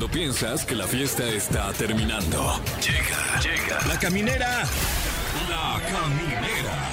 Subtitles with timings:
[0.00, 2.58] Cuando piensas que la fiesta está terminando.
[2.80, 3.86] Llega, llega.
[3.86, 4.62] La caminera.
[5.50, 6.88] La caminera.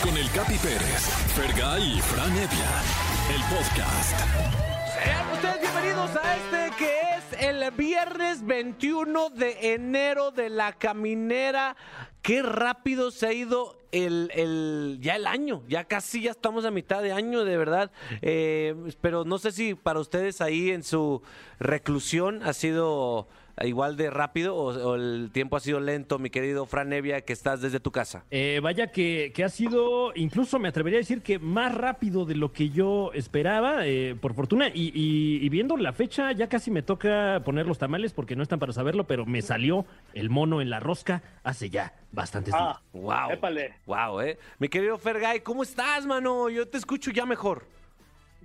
[0.00, 2.70] Con el Capi Pérez, Fergay y Fran Evia.
[3.34, 4.20] El podcast.
[4.94, 11.76] Sean ustedes bienvenidos a este que es el viernes 21 de enero de la caminera.
[12.22, 16.70] Qué rápido se ha ido el, el- ya el año, ya casi ya estamos a
[16.70, 17.90] mitad de año, de verdad.
[18.22, 21.22] Eh, pero no sé si para ustedes ahí en su
[21.58, 23.28] reclusión ha sido
[23.64, 27.32] igual de rápido o, o el tiempo ha sido lento, mi querido Fran Evia, que
[27.32, 28.24] estás desde tu casa.
[28.30, 32.34] Eh, vaya que, que ha sido, incluso me atrevería a decir que más rápido de
[32.34, 34.68] lo que yo esperaba, eh, por fortuna.
[34.68, 38.42] Y, y- y viendo la fecha, ya casi me toca poner los tamales porque no
[38.42, 42.62] están para saberlo, pero me salió el mono en la rosca hace ya bastantes días.
[42.76, 43.30] Ah, Wow.
[43.32, 43.74] épale.
[43.86, 44.38] Wow, eh.
[44.58, 46.48] Mi querido Fergay, ¿cómo estás, mano?
[46.48, 47.64] Yo te escucho ya mejor.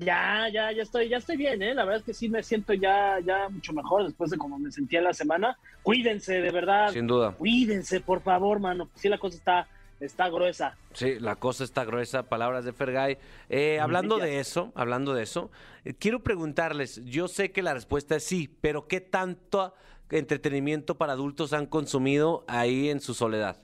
[0.01, 1.75] Ya, ya, ya estoy, ya estoy bien, ¿eh?
[1.75, 4.71] La verdad es que sí me siento ya, ya mucho mejor después de como me
[4.71, 5.59] sentía la semana.
[5.83, 6.91] Cuídense, de verdad.
[6.91, 7.33] Sin duda.
[7.33, 8.89] Cuídense, por favor, mano.
[8.95, 9.67] Sí, la cosa está,
[9.99, 10.75] está gruesa.
[10.93, 13.19] Sí, la cosa está gruesa, palabras de Fergay.
[13.47, 15.51] Eh, hablando de eso, hablando de eso,
[15.85, 19.75] eh, quiero preguntarles, yo sé que la respuesta es sí, pero ¿qué tanto
[20.09, 23.61] entretenimiento para adultos han consumido ahí en su soledad?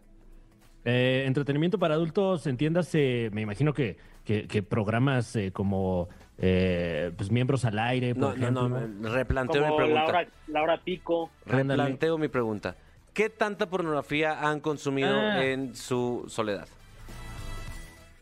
[0.85, 6.07] Eh, entretenimiento para adultos, entiéndase, me imagino que, que, que programas eh, como
[6.39, 8.69] eh, pues, miembros al aire, por No, no, ejemplo.
[8.69, 10.05] no, me- replanteo mi Como pregunta.
[10.05, 11.31] hora, la hora pico.
[11.49, 11.83] Ándale.
[11.83, 12.75] Replanteo mi pregunta.
[13.13, 15.43] ¿Qué tanta pornografía han consumido Ah.
[15.43, 16.67] en su soledad?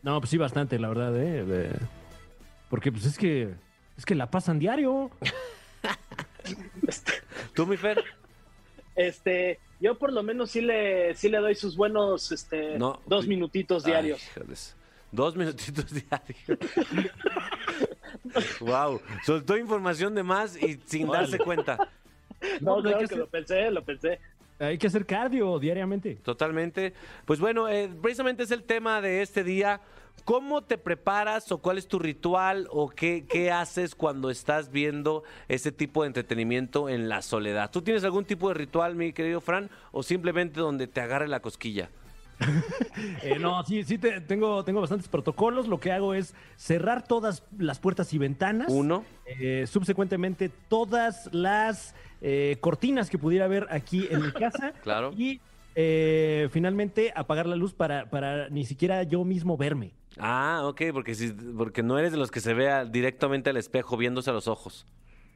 [0.02, 1.72] No, pues sí, bastante, la verdad, ¿eh?
[2.70, 3.54] Porque pues es que,
[3.98, 5.10] es que la pasan diario.
[7.54, 8.02] ¿Tú, mi Fer?
[8.94, 13.00] Este, yo por lo menos sí le, sí le doy sus buenos, este, No.
[13.06, 14.22] dos minutitos diarios.
[14.36, 14.54] Ay.
[15.12, 16.38] Dos minutitos diarios.
[18.60, 19.00] wow.
[19.24, 21.26] Soltó información de más y sin Órale.
[21.28, 21.76] darse cuenta.
[22.60, 24.20] no, no, hay claro que que hacer- lo pensé, lo pensé.
[24.58, 26.14] Hay que hacer cardio diariamente.
[26.16, 26.94] Totalmente.
[27.26, 29.80] Pues bueno, eh, precisamente es el tema de este día.
[30.24, 35.24] ¿Cómo te preparas o cuál es tu ritual o qué, qué haces cuando estás viendo
[35.46, 37.70] ese tipo de entretenimiento en la soledad?
[37.70, 41.40] ¿Tú tienes algún tipo de ritual, mi querido Fran, o simplemente donde te agarre la
[41.40, 41.90] cosquilla?
[43.22, 45.68] Eh, no, sí, sí, te- tengo, tengo bastantes protocolos.
[45.68, 48.68] Lo que hago es cerrar todas las puertas y ventanas.
[48.70, 49.04] Uno.
[49.26, 54.72] Eh, subsecuentemente, todas las eh, cortinas que pudiera haber aquí en mi casa.
[54.82, 55.12] Claro.
[55.16, 55.40] Y
[55.74, 59.92] eh, finalmente apagar la luz para, para ni siquiera yo mismo verme.
[60.18, 63.96] Ah, ok, porque, si, porque no eres de los que se vea directamente al espejo
[63.96, 64.86] viéndose a los ojos.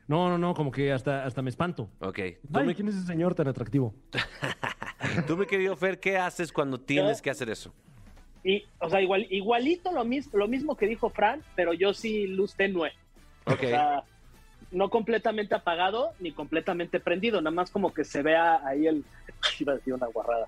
[0.08, 1.90] No, no, no, como que hasta, hasta me espanto.
[2.00, 2.18] Ok.
[2.50, 3.94] ¿Tú, Ay, mi, ¿quién es ese señor tan atractivo?
[5.26, 7.72] tú, mi querido Fer, ¿qué haces cuando tienes que hacer eso?
[8.42, 12.26] Y, o sea, igual, igualito lo mismo, lo mismo que dijo Fran, pero yo sí
[12.26, 12.92] luz tenue.
[13.44, 13.62] Ok.
[13.64, 14.04] O sea,
[14.70, 19.04] no completamente apagado ni completamente prendido, nada más como que se vea ahí el.
[19.58, 20.46] Iba a decir una guarrada.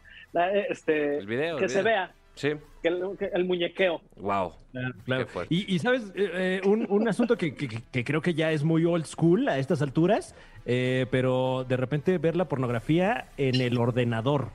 [0.68, 2.50] Este, El video, Que el se vea, Sí.
[2.82, 4.00] que el, que el muñequeo.
[4.16, 4.52] Wow.
[4.72, 5.26] Claro, claro.
[5.26, 5.54] Qué fuerte.
[5.54, 8.64] Y, y, sabes, Eh, eh, un, un asunto que, que- que creo que ya es
[8.64, 10.34] muy old school a estas alturas,
[10.64, 14.48] eh, pero de repente ver la pornografía en el ordenador.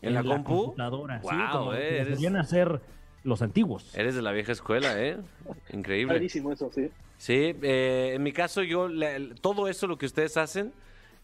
[0.00, 0.62] ¿En la compu?
[0.62, 2.80] computadora, sí, Guau, como eh, eres- hacer
[3.24, 3.94] los antiguos.
[3.96, 5.18] Eres de la vieja escuela, ¿eh?
[5.72, 6.14] Increíble.
[6.14, 6.88] Padrísimo eso, sí.
[7.18, 10.72] Sí, eh, en mi caso yo, le- todo eso lo que ustedes hacen,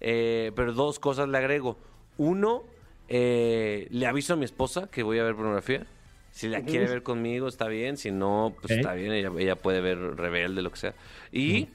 [0.01, 1.79] eh, pero dos cosas le agrego.
[2.19, 2.65] Uno,
[3.09, 5.87] eh, le aviso a mi esposa que voy a ver pornografía.
[6.31, 7.97] Si la quiere ver conmigo, está bien.
[7.97, 9.13] Si no, pues está bien.
[9.13, 10.95] Ella, ella puede ver rebelde, lo que sea.
[11.31, 11.69] Y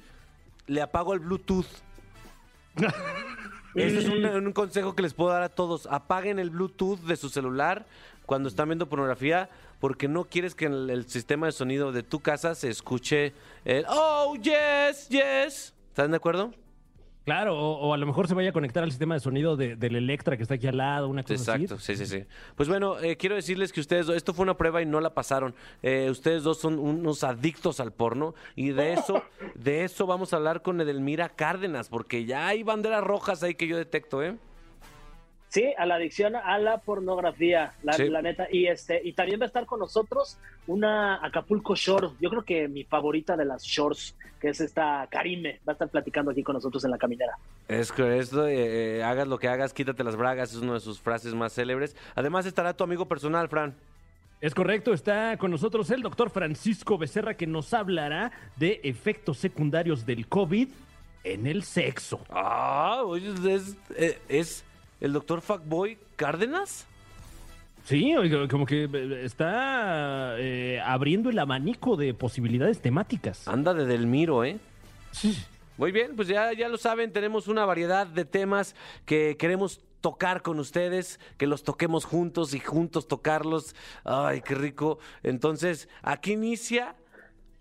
[0.67, 1.65] le apago el Bluetooth.
[3.75, 5.87] Ese es un, un consejo que les puedo dar a todos.
[5.89, 7.85] Apaguen el Bluetooth de su celular
[8.25, 12.03] cuando están viendo pornografía porque no quieres que en el, el sistema de sonido de
[12.03, 13.33] tu casa se escuche
[13.65, 15.73] el Oh, yes, yes.
[15.89, 16.53] ¿Están de acuerdo?
[17.29, 19.95] Claro, o, a lo mejor se vaya a conectar al sistema de sonido de- del
[19.95, 22.23] Electra que está aquí al lado, una cosa Exacto, sí, sí, sí.
[22.55, 25.53] Pues bueno, eh, quiero decirles que ustedes, esto fue una prueba y no la pasaron.
[25.83, 29.21] Eh, ustedes dos son unos adictos al porno y de eso,
[29.53, 33.67] de eso vamos a hablar con Edelmira Cárdenas, porque ya hay banderas rojas ahí que
[33.67, 34.35] yo detecto, ¿eh?
[35.49, 38.07] Sí, a la adicción a la pornografía, la, Sí.
[38.07, 38.47] la neta.
[38.51, 40.37] Y este, y también va a estar con nosotros
[40.67, 42.09] una Acapulco Shore.
[42.21, 45.89] Yo creo que mi favorita de las shorts, que es esta Karime, va a estar
[45.89, 47.33] platicando aquí con nosotros en la caminera.
[47.67, 50.79] Es que esto, eh, eh, hagas lo que hagas, quítate las bragas, es una de
[50.81, 51.95] sus frases más célebres.
[52.13, 53.73] Además estará tu amigo personal, Fran.
[54.41, 60.05] Es correcto, está con nosotros el doctor Francisco Becerra que nos hablará de efectos secundarios
[60.05, 60.69] del COVID
[61.23, 62.21] en el sexo.
[62.29, 64.63] Ah, oye, es, eh, es
[64.99, 66.85] el doctor Fuckboy Cárdenas.
[67.85, 68.13] Sí,
[68.49, 73.47] como que eh, está eh, abriendo el abanico de posibilidades temáticas.
[73.47, 74.59] Anda de Delmiro, ¿eh?
[75.11, 75.37] Sí.
[75.77, 78.75] Muy bien, pues ya, ya lo saben, tenemos una variedad de temas
[79.05, 83.75] que queremos tocar con ustedes, que los toquemos juntos y juntos tocarlos.
[84.03, 84.99] Ay, qué rico.
[85.23, 86.95] Entonces, aquí inicia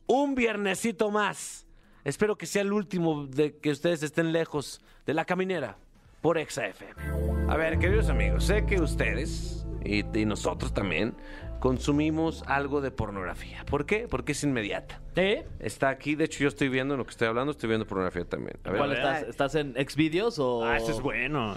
[0.06, 1.64] un viernesito más.
[2.05, 5.79] Espero que sea el último de que ustedes estén lejos de la caminera
[6.20, 7.49] por XFM.
[7.49, 11.15] A ver, queridos amigos, sé que ustedes y, y nosotros también
[11.61, 13.65] consumimos algo de pornografía.
[13.67, 14.06] ¿Por qué?
[14.09, 15.00] Porque es inmediata.
[15.17, 15.47] ¿Eh?
[15.59, 18.25] Está aquí, de hecho yo estoy viendo en lo que estoy hablando, estoy viendo pornografía
[18.25, 18.59] también.
[18.65, 18.79] A ver.
[18.79, 19.23] ¿Cuál estás?
[19.23, 20.65] ¿Estás en Xvideos o...?
[20.65, 21.55] Ah, ese es bueno.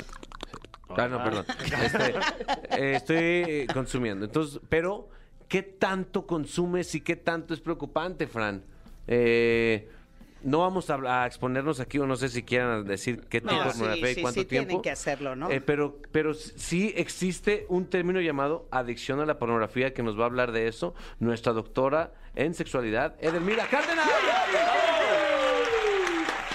[0.90, 1.46] Ah, no, perdón.
[1.84, 2.16] Este,
[2.72, 4.26] eh, estoy consumiendo.
[4.26, 5.10] Entonces, pero,
[5.48, 8.64] ¿qué tanto consumes y qué tanto es preocupante, Fran?
[9.08, 9.90] Eh,
[10.44, 13.64] no vamos a, a exponernos aquí, o no sé si quieran decir qué tipo No,
[13.66, 14.68] de sí, pornografía y sí, cuánto sí tiempo.
[14.68, 15.50] tienen que hacerlo, ¿no?
[15.50, 20.24] Eh, pero, pero sí existe un término llamado adicción a la pornografía que nos va
[20.24, 24.08] a hablar de eso nuestra doctora en sexualidad, Edelmira Cárdenas.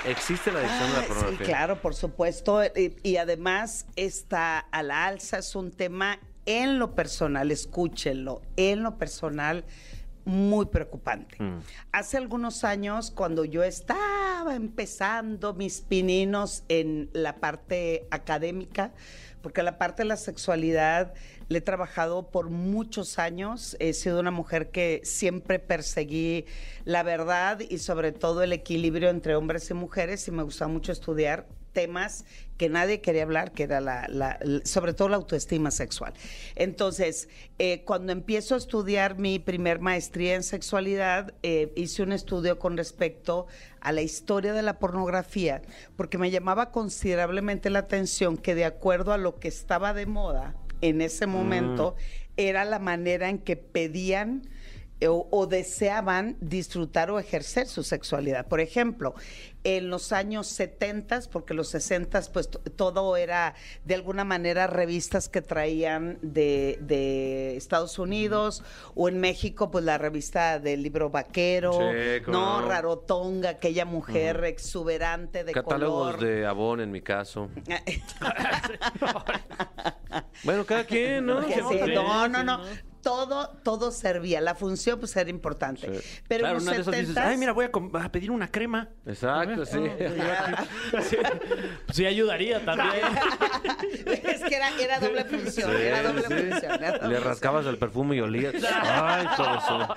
[0.07, 1.47] Existe la adicción a la Ah, sí, pornografía.
[1.47, 2.63] claro, por supuesto.
[2.65, 8.85] Y, y además está a la alza, es un tema en lo personal, escúchenlo, en
[8.85, 9.65] lo personal
[10.27, 11.43] muy preocupante.
[11.43, 11.61] Mm.
[11.93, 18.93] Hace algunos años, cuando yo estaba empezando mis pininos en la parte académica,
[19.41, 21.15] porque la parte de la sexualidad
[21.49, 26.47] le he trabajado por muchos años, he sido una mujer que siempre perseguí
[26.85, 30.91] la verdad y sobre todo el equilibrio entre hombres y mujeres y me gusta mucho
[30.91, 31.47] estudiar
[31.77, 32.25] temas
[32.57, 36.15] que nadie quería hablar, que era la, sobre todo la autoestima sexual.
[36.55, 37.29] Entonces,
[37.59, 42.79] eh, cuando empiezo a estudiar mi primer maestría en sexualidad, eh, hice un estudio con
[42.79, 43.47] respecto
[43.81, 45.61] a la historia de la pornografía,
[45.97, 50.57] porque me llamaba considerablemente la atención que de acuerdo a lo que estaba de moda
[50.81, 51.95] en ese momento,
[52.39, 54.49] era la manera en que pedían
[55.01, 58.47] eh, o, o deseaban disfrutar o ejercer su sexualidad.
[58.47, 59.15] Por ejemplo,
[59.67, 65.43] en los años 70, porque los 60 pues todo era de alguna manera revistas que
[65.43, 68.63] traían de, de Estados Unidos
[68.95, 72.69] o en México pues la revista del libro vaquero, Sí, no, no.
[72.69, 76.25] Rarotonga, aquella mujer exuberante de Catálogos color.
[76.25, 77.51] de Avon en mi caso.
[80.45, 81.43] Bueno, cada quien, ¿no?
[81.43, 81.55] Sí,
[81.93, 82.61] no, no, no.
[83.07, 84.41] Todo, todo servía.
[84.41, 86.01] La función, pues, era importante.
[86.01, 86.23] Sí.
[86.27, 87.67] Pero claro, en una de los esas dices, 70s, ay, mira, voy
[88.03, 88.89] a, pedir una crema.
[89.07, 89.79] Exacto, sí.
[91.09, 91.17] Sí,
[91.93, 92.91] sí ayudaría también.
[94.07, 96.35] es que era, era doble función, Sí, era doble sí.
[96.35, 96.73] función.
[96.73, 97.23] era doble Le función.
[97.23, 98.55] rascabas el perfume y olías.
[98.83, 99.95] Ay, todo eso.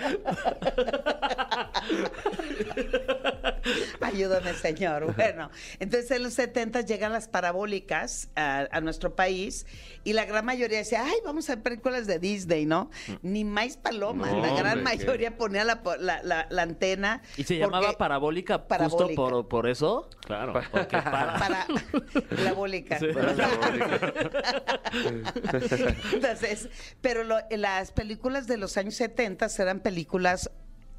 [4.01, 5.13] Ayúdame, señor.
[5.15, 5.49] Bueno,
[5.79, 9.65] entonces en los 70 llegan las parabólicas a, a nuestro país
[10.03, 12.89] y la gran mayoría decía, ay, vamos a ver películas de Disney, ¿no?
[13.21, 14.31] Ni más palomas.
[14.31, 17.21] No, la gran hombre, qué- mayoría ponía la, la, la- la antena.
[17.37, 19.05] ¿Y se llamaba parabólica, Parabólica.
[19.07, 20.09] justo por, por eso?
[20.25, 20.53] Claro.
[20.71, 21.39] Porque para...
[21.49, 21.65] Para
[22.43, 22.97] la bólica.
[26.13, 26.69] Entonces,
[27.01, 30.49] pero lo- las películas de los años 70 eran películas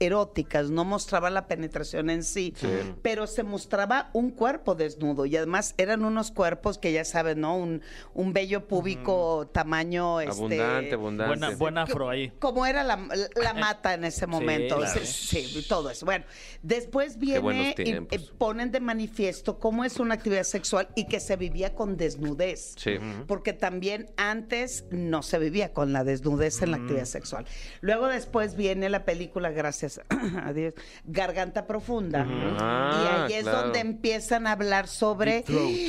[0.00, 2.54] eróticas, no mostraban la penetración en sí,
[3.02, 7.56] pero se mostraba un cuerpo desnudo y además eran unos cuerpos que ya saben, ¿no?
[7.56, 7.82] Un,
[8.14, 11.28] un vello púbico tamaño este, Abundante, abundante.
[11.28, 12.32] Buena, buen afro ahí.
[12.38, 12.96] como era la,
[13.42, 14.78] la mata en ese momento.
[14.78, 15.00] claro.
[15.04, 16.06] Sí, sí, todo eso.
[16.06, 16.24] Bueno,
[16.62, 21.74] después viene y ponen de manifiesto cómo es una actividad sexual y que se vivía
[21.74, 22.74] con desnudez.
[22.78, 22.92] Sí.
[23.26, 27.44] Porque también antes no se vivía con la desnudez en la actividad sexual.
[27.82, 29.89] Luego después viene la película, gracias
[30.44, 32.26] a Dios, Garganta Profunda.
[32.28, 33.62] Ah, y ahí es claro.
[33.62, 35.44] donde empiezan a hablar sobre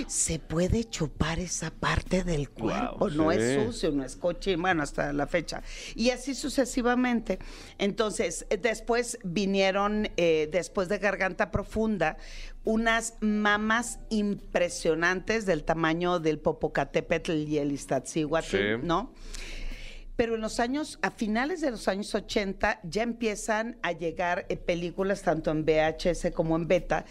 [0.08, 3.10] se puede chupar esa parte del cuerpo.
[3.10, 3.38] no sí.
[3.40, 5.62] es sucio, no es cochino, bueno, hasta la fecha.
[5.96, 7.40] Y así sucesivamente.
[7.78, 12.18] Entonces, después vinieron, eh, después de Garganta Profunda,
[12.64, 18.58] unas mamas impresionantes del tamaño del Popocatépetl y el Iztaccíhuatl, Sí.
[18.84, 19.14] ¿no?
[20.22, 24.56] Pero en los años, a finales de los años 80, ya empiezan a llegar eh,
[24.56, 27.06] películas tanto en VHS como en beta,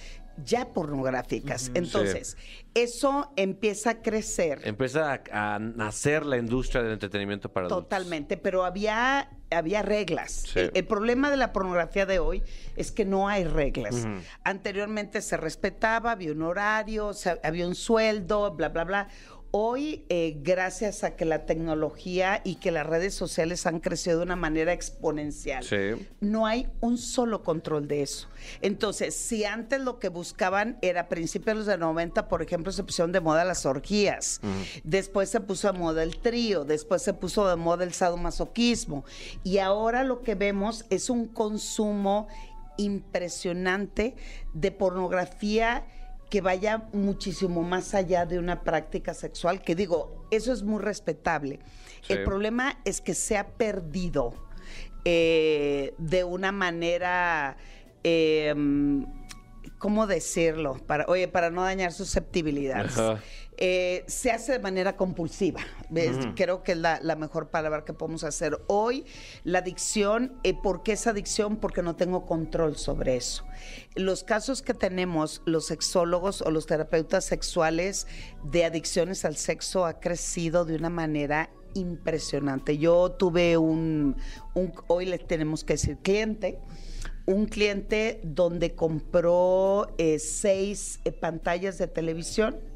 [0.44, 1.72] ya pornográficas.
[1.74, 2.36] Entonces,
[2.72, 4.60] eso empieza a crecer.
[4.62, 7.88] Empieza a, a nacer la industria del entretenimiento para adultos.
[7.88, 10.44] Totalmente, pero había, había reglas.
[10.46, 10.60] Sí.
[10.60, 12.44] El, el problema de la pornografía de hoy
[12.76, 14.06] es que no hay reglas.
[14.44, 19.08] Anteriormente se respetaba, había un horario, o sea, había un sueldo, bla, bla, bla.
[19.52, 24.22] Hoy, eh, gracias a que la tecnología y que las redes sociales han crecido de
[24.24, 26.06] una manera exponencial, Sí.
[26.20, 28.28] no hay un solo control de eso.
[28.62, 32.70] Entonces, si antes lo que buscaban era a principios de los de 90, por ejemplo,
[32.70, 34.40] se pusieron de moda las orgías,
[34.84, 39.04] después se puso de moda el trío, después se puso de moda el sadomasoquismo,
[39.42, 42.28] y ahora lo que vemos es un consumo
[42.76, 44.14] impresionante
[44.54, 45.84] de pornografía
[46.30, 51.58] que vaya muchísimo más allá de una práctica sexual, que digo, eso es muy respetable.
[52.02, 52.12] Sí.
[52.12, 54.32] El problema es que se ha perdido
[55.04, 57.56] eh, de una manera,
[58.04, 58.54] eh,
[59.78, 60.76] ¿cómo decirlo?
[60.86, 62.96] Para, oye, para no dañar susceptibilidades.
[62.96, 63.20] Ajá.
[63.62, 65.60] Eh, se hace de manera compulsiva.
[65.90, 66.16] ¿ves?
[66.34, 68.58] Creo que es la, la mejor palabra que podemos hacer.
[68.68, 69.04] Hoy,
[69.44, 71.58] la adicción, eh, ¿por qué es adicción?
[71.58, 73.44] Porque no tengo control sobre eso.
[73.94, 78.06] Los casos que tenemos, los sexólogos o los terapeutas sexuales
[78.44, 82.78] de adicciones al sexo ha crecido de una manera impresionante.
[82.78, 84.16] Yo tuve un,
[84.54, 86.58] un hoy le tenemos que decir cliente,
[87.26, 92.69] un cliente donde compró eh, seis pantallas de televisión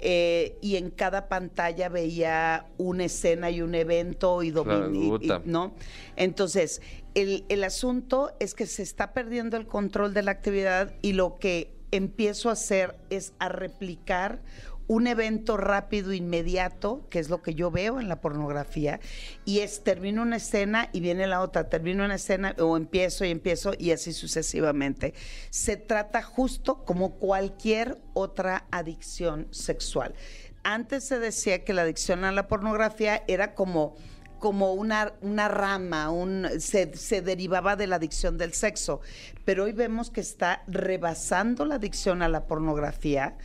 [0.00, 5.08] eh, y en cada pantalla veía una escena y un evento y, domi- Claro, y-.
[5.44, 5.74] ¿no?
[6.16, 6.82] Entonces,
[7.14, 11.36] el, el asunto es que se está perdiendo el control de la actividad y lo
[11.38, 14.42] que empiezo a hacer es a replicar
[14.86, 19.00] un evento rápido, inmediato, que es lo que yo veo en la pornografía,
[19.44, 23.30] y es termino una escena y viene la otra, termino una escena o empiezo y
[23.30, 25.14] empiezo y así sucesivamente.
[25.50, 30.14] Se trata justo como cualquier otra adicción sexual.
[30.62, 33.96] Antes se decía que la adicción a la pornografía era como
[34.44, 39.00] como una, una rama, un, se, se derivaba de la adicción del sexo,
[39.46, 43.38] pero hoy vemos que está rebasando la adicción a la pornografía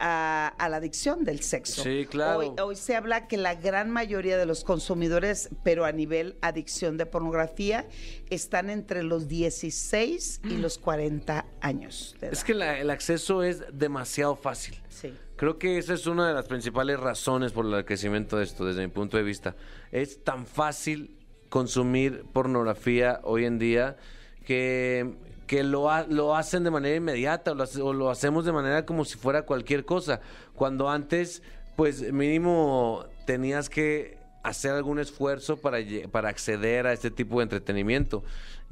[0.00, 1.82] a, a la adicción del sexo.
[1.82, 2.38] Sí, claro.
[2.38, 6.96] Hoy, hoy se habla que la gran mayoría de los consumidores, pero a nivel adicción
[6.96, 7.86] de pornografía,
[8.30, 12.16] están entre los 16 y los 40 años.
[12.20, 14.80] Es que la- el acceso es demasiado fácil.
[14.88, 15.14] Sí.
[15.36, 18.82] Creo que esa es una de las principales razones por el crecimiento de esto, desde
[18.82, 19.54] mi punto de vista.
[19.92, 21.16] Es tan fácil
[21.48, 23.96] consumir pornografía hoy en día
[24.44, 25.14] que,
[25.50, 28.86] que lo, ha- lo hacen de manera inmediata o lo, o lo hacemos de manera
[28.86, 30.20] como si fuera cualquier cosa.
[30.54, 31.42] Cuando antes,
[31.74, 35.78] pues mínimo tenías que hacer algún esfuerzo para,
[36.10, 38.22] para acceder a este tipo de entretenimiento.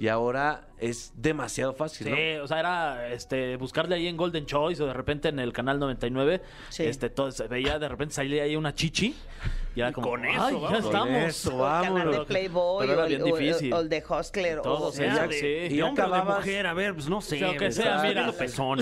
[0.00, 2.44] Y ahora es demasiado fácil, Sí, ¿no?
[2.44, 5.80] o sea, era este, buscarle ahí en Golden Choice o de repente en el canal
[5.80, 6.40] 99.
[6.68, 6.84] Sí.
[6.84, 9.16] Este, todo, se veía de repente salía ahí una chichi.
[9.74, 10.70] Y era como, con eso, "Ay, vamos".
[10.70, 11.22] ya Con estamos.
[11.24, 12.26] eso, O el canal de vámonos.
[12.26, 13.72] Playboy Pero era o, el- bien o el- difícil.
[13.72, 14.60] o el de Hustler.
[14.62, 15.74] Todo, o sea, ya- de- sí.
[15.74, 17.38] y Y hombre o de mujer, a ver, pues no sé.
[17.40, 18.30] sea, aunque sea, mira.
[18.32, 18.78] pezón.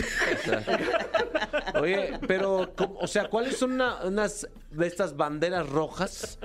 [1.80, 6.38] Oye, pero, ¿cómo- o sea, ¿cuáles son una- unas de estas banderas rojas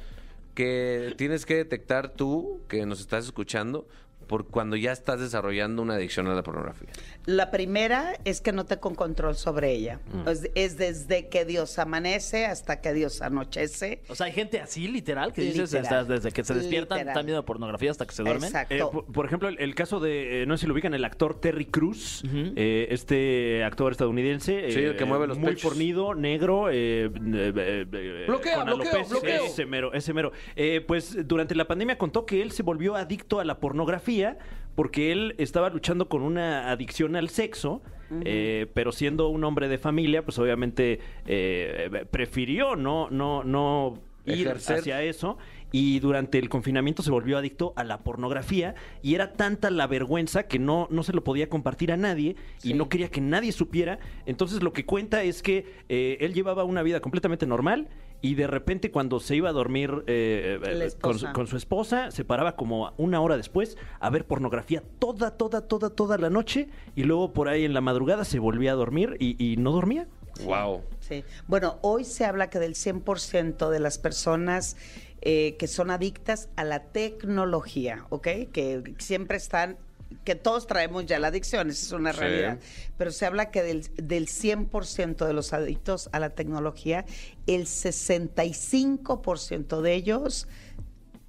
[0.62, 3.88] que tienes que detectar tú, que nos estás escuchando,
[4.28, 6.90] por cuando ya estás desarrollando una adicción a la pornografía?
[7.26, 10.00] La primera es que no te con control sobre ella.
[10.12, 10.28] Mm.
[10.28, 14.02] Es, es desde que Dios amanece hasta que Dios anochece.
[14.10, 16.08] O sea, hay gente así, literal, que dices Literal.
[16.08, 17.14] desde que se despiertan, Literal.
[17.14, 18.46] están viendo pornografía hasta que se duermen.
[18.48, 18.74] Exacto.
[18.74, 21.06] Eh, por, por ejemplo, el, el caso de, eh, no sé si lo ubican, el
[21.06, 24.72] actor Terry Cruz, eh, este actor estadounidense.
[24.72, 25.64] Sí, el que mueve los Muy pechos.
[25.70, 26.64] fornido, negro.
[26.66, 29.46] Bloquea, bloqueo, bloqueo.
[29.46, 30.32] Ese mero, ese mero.
[30.56, 34.38] Eh, pues durante la pandemia contó que él se volvió adicto a la pornografía
[34.76, 37.82] porque él estaba luchando con una adicción al sexo.
[38.26, 44.48] eh, pero siendo un hombre de familia, pues obviamente eh, prefirió no, no, no ir
[44.48, 44.80] Ejercer.
[44.80, 45.38] hacia eso
[45.72, 50.44] y durante el confinamiento se volvió adicto a la pornografía y era tanta la vergüenza
[50.44, 54.00] que no, no se lo podía compartir a nadie y no quería que nadie supiera.
[54.26, 57.88] Entonces lo que cuenta es que eh, él llevaba una vida completamente normal
[58.22, 61.58] y de repente cuando se iba a dormir eh, La eh, con, su, con su
[61.58, 66.30] esposa, se paraba como una hora después a ver pornografía toda, toda, toda, toda la
[66.30, 69.72] noche y luego por ahí en la madrugada se volvía a dormir y, y no
[69.72, 70.08] dormía.
[70.46, 70.82] Wow.
[71.00, 71.24] Sí.
[71.48, 74.78] Bueno, hoy se habla que del 100% de las personas
[75.24, 78.28] eh, que son adictas a la tecnología, ¿ok?
[78.52, 79.78] Que siempre están,
[80.24, 82.20] que todos traemos ya la adicción, esa es una Sí.
[82.20, 82.60] realidad.
[82.98, 87.06] Pero se habla que del, del 100% de los adictos a la tecnología,
[87.48, 90.48] el 65% de ellos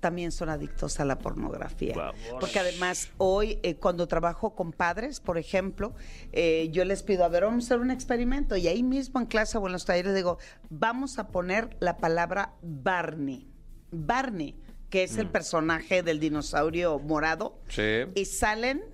[0.00, 1.94] también son adictos a la pornografía.
[1.94, 2.40] Wow.
[2.40, 5.94] Porque además hoy, eh, cuando trabajo con padres, por ejemplo,
[6.32, 8.56] eh, yo les pido, a ver, vamos a hacer un experimento.
[8.56, 10.38] Y ahí mismo en clase o en los talleres digo,
[10.70, 13.46] vamos a poner la palabra Barney.
[13.92, 14.56] Barney,
[14.92, 17.58] que es el personaje del dinosaurio morado.
[17.68, 18.02] Sí.
[18.14, 18.84] Y salen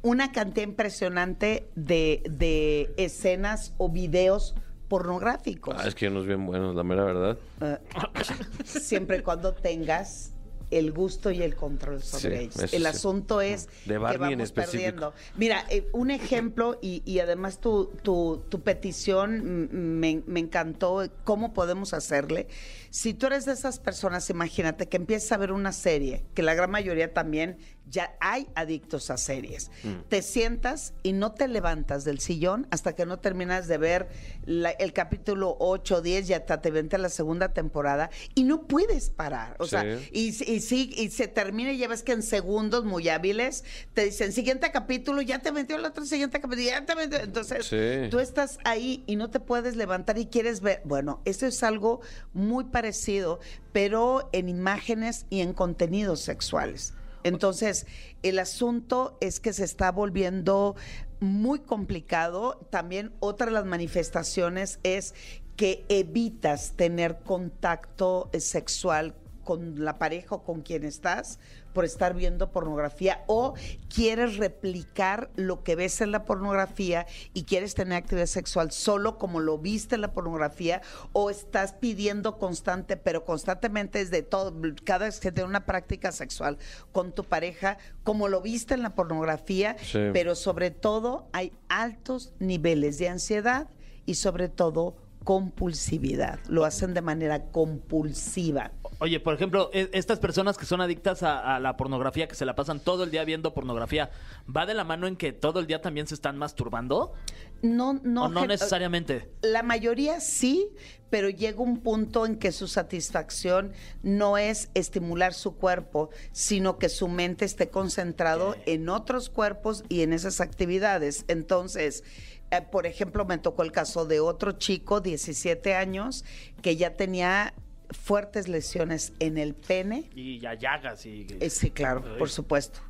[0.00, 4.54] una cantidad impresionante de, de escenas o videos
[4.88, 5.76] pornográficos.
[5.78, 7.38] Ah, es que unos bien buenos, la mera verdad.
[7.60, 7.78] Eh,
[8.64, 10.32] siempre y cuando tengas
[10.70, 12.72] el gusto y el control sobre Sí, ellos.
[12.74, 12.86] El sí.
[12.86, 14.54] asunto es De que en vamos específico.
[14.54, 15.14] perdiendo.
[15.36, 19.68] Mira, eh, un ejemplo y, y además tu, tu, tu petición
[20.00, 22.48] me, me encantó, cómo podemos hacerle.
[22.90, 26.54] Si tú eres de esas personas, imagínate que empiezas a ver una serie, que la
[26.54, 29.70] gran mayoría también Ya hay adictos a series.
[29.84, 30.08] Mm.
[30.08, 34.08] Te sientas y no te levantas del sillón hasta que no terminas de ver
[34.44, 38.66] la- el capítulo 8 o 10 y hasta te vente la segunda temporada y no
[38.66, 39.54] puedes parar.
[39.60, 43.08] O sea, y, y sí, y se termina y ya ves que en segundos muy
[43.08, 43.62] hábiles
[43.94, 47.18] te dicen siguiente capítulo, ya te metió el otro siguiente capítulo, ya te metió.
[47.20, 48.10] Entonces, Sí.
[48.10, 50.82] tú estás ahí y no te puedes levantar y quieres ver.
[50.84, 52.00] Bueno, eso es algo
[52.32, 53.38] muy parecido,
[53.72, 56.94] pero en imágenes y en contenidos sexuales.
[57.26, 57.86] Entonces,
[58.22, 60.76] el asunto es que se está volviendo
[61.20, 62.66] muy complicado.
[62.70, 65.14] También otra de las manifestaciones es
[65.56, 69.14] que evitas tener contacto eh, sexual
[69.44, 71.38] con la pareja o con quien estás
[71.76, 73.52] por estar viendo pornografía o
[73.94, 79.40] quieres replicar lo que ves en la pornografía y quieres tener actividad sexual solo como
[79.40, 80.80] lo viste en la pornografía
[81.12, 84.54] o estás pidiendo constante, pero constantemente es de todo,
[84.84, 86.56] cada vez que tienes una práctica sexual
[86.92, 89.98] con tu pareja, como lo viste en la pornografía, Sí.
[90.14, 93.68] pero sobre todo hay altos niveles de ansiedad
[94.06, 96.38] y sobre todo compulsividad.
[96.48, 98.70] Lo hacen de manera compulsiva.
[99.00, 102.44] Oye, por ejemplo, e- estas personas que son adictas a, a la pornografía, que se
[102.44, 104.10] la pasan todo el día viendo pornografía,
[104.56, 107.12] ¿va de la mano en que todo el día también se están masturbando?
[107.60, 109.28] No, no, ¿O no necesariamente?
[109.42, 110.68] La mayoría sí,
[111.10, 113.72] pero llega un punto en que su satisfacción
[114.04, 120.02] no es estimular su cuerpo, sino que su mente esté concentrado en otros cuerpos y
[120.02, 121.24] en esas actividades.
[121.26, 122.04] Entonces,
[122.50, 126.24] eh, por ejemplo, me tocó el caso de otro chico, 17 años,
[126.62, 127.54] que ya tenía
[127.90, 130.10] fuertes lesiones en el pene.
[130.14, 131.26] Y ya llagas y...
[131.40, 132.80] Eh, sí, claro, por supuesto.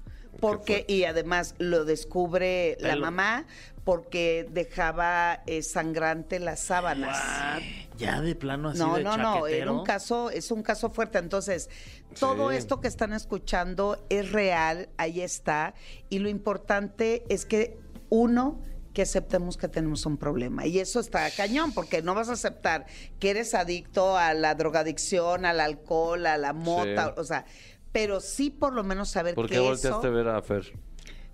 [0.41, 3.47] Porque, y además lo descubre la mamá
[3.85, 7.17] porque dejaba eh, sangrante las sábanas.
[7.17, 7.63] What?
[7.97, 11.19] Ya de plano así No, de no, no, era un caso, es un caso fuerte.
[11.19, 11.71] Entonces,
[12.19, 12.57] todo Sí.
[12.57, 15.73] esto que están escuchando es real, ahí está.
[16.11, 17.79] Y lo importante es que
[18.11, 18.61] uno
[18.97, 20.65] que aceptemos que tenemos un problema.
[20.65, 22.87] Y eso está cañón, porque no vas a aceptar
[23.21, 27.21] que eres adicto a la drogadicción, al alcohol, a la mota, Sí.
[27.21, 27.45] o sea,
[27.93, 29.65] pero sí por lo menos saber ¿Por que qué eso...
[29.69, 30.73] volteaste a ver a Fer?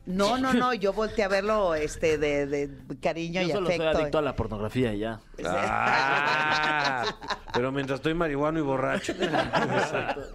[0.07, 2.69] No, no, no, yo volteé a verlo este, de, de
[3.01, 3.85] cariño Yo y solo afecto.
[3.93, 5.21] soy adicto a la pornografía y ya.
[5.45, 7.05] Ah,
[7.55, 9.13] pero mientras estoy marihuano y borracho.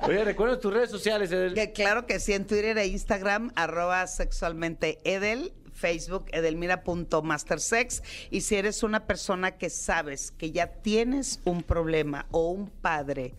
[0.04, 1.54] Oye, recuerda tus redes sociales, Edel.
[1.54, 8.02] Que claro que sí, en Twitter e Instagram, arroba sexualmente Edel, Facebook edelmira.mastersex.
[8.32, 13.34] Y si eres una persona que sabes que ya tienes un problema o un padre,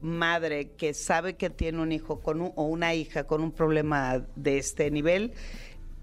[0.00, 4.24] madre que sabe que tiene un hijo con un- o una hija con un problema
[4.36, 5.32] de este nivel,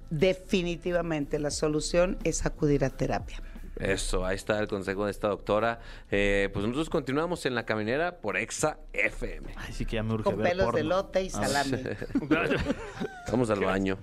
[0.10, 3.42] definitivamente la solución es acudir a terapia.
[3.80, 5.80] Eso, ahí está el consejo de esta doctora.
[6.10, 9.54] Eh, pues nosotros continuamos en la caminera por Exa FM.
[9.56, 11.50] Ay, sí que ya me urge Con ver pelos de lote y A ver.
[11.50, 11.84] salami.
[13.32, 13.98] Vamos al baño.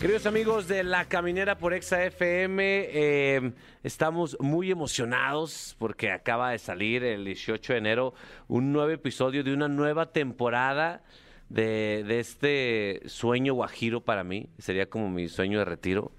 [0.00, 6.58] Queridos amigos de La Caminera por Exa FM, eh, estamos muy emocionados porque acaba de
[6.58, 8.14] salir el 18 de enero
[8.48, 11.04] un nuevo episodio de una nueva temporada
[11.48, 14.48] de, este sueño guajiro para mí.
[14.58, 16.12] Sería como mi sueño de retiro,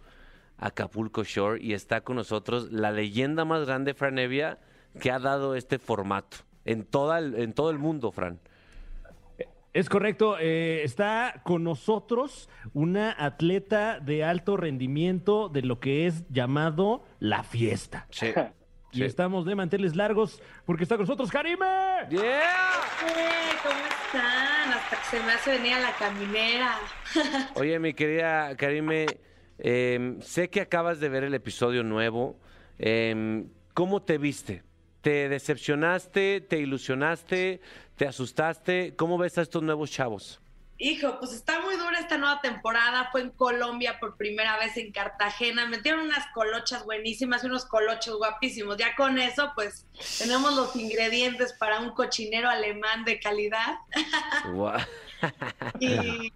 [0.57, 1.61] Acapulco Shore.
[1.61, 4.59] Y está con nosotros la leyenda más grande, Fran Evia,
[4.99, 8.39] que ha dado este formato en, toda en todo el mundo, Fran.
[9.73, 16.23] Es correcto, eh, está con nosotros una atleta de alto rendimiento de lo que es
[16.29, 18.05] llamado la fiesta.
[18.11, 18.27] Sí.
[18.91, 19.03] Y Sí.
[19.05, 21.65] estamos de manteles largos porque está con nosotros Karime.
[22.11, 22.41] ¡Yeah!
[23.63, 24.73] ¿Cómo están?
[24.73, 26.75] Hasta que se me hace venir a la caminera.
[27.55, 29.07] Oye, mi querida Karime,
[29.57, 32.39] em, sé que acabas de ver el episodio nuevo.
[32.77, 34.61] Em, ¿Cómo te viste?
[35.01, 36.41] ¿Te decepcionaste?
[36.41, 37.61] ¿Te ilusionaste?
[37.95, 38.95] ¿Te asustaste?
[38.95, 40.39] ¿Cómo ves a estos nuevos chavos?
[40.79, 43.09] Hijo, pues está muy dura esta nueva temporada.
[43.11, 45.67] Fue en Colombia por primera vez en Cartagena.
[45.67, 48.77] Metieron unas colochas buenísimas y unos colochos guapísimos.
[48.77, 49.85] Ya con eso, pues
[50.17, 53.75] tenemos los ingredientes para un cochinero alemán de calidad.
[54.51, 54.79] Guau.
[55.79, 56.33] Y,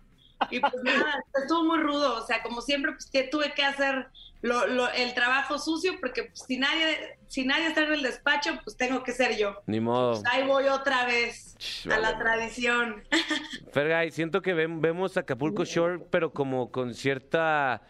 [0.52, 2.18] y pues nada, estuvo muy rudo.
[2.22, 4.08] O sea, como siempre, pues que tuve que hacer
[4.42, 8.52] lo- lo- el trabajo sucio porque pues, si nadie si nadie está en el despacho,
[8.64, 9.62] pues tengo que ser yo.
[9.66, 10.12] Ni modo.
[10.22, 13.04] Pues ahí voy otra vez Ch, a la tradición.
[13.74, 17.82] Fergay, siento que ven- vemos Acapulco Shore, pero como con cierta...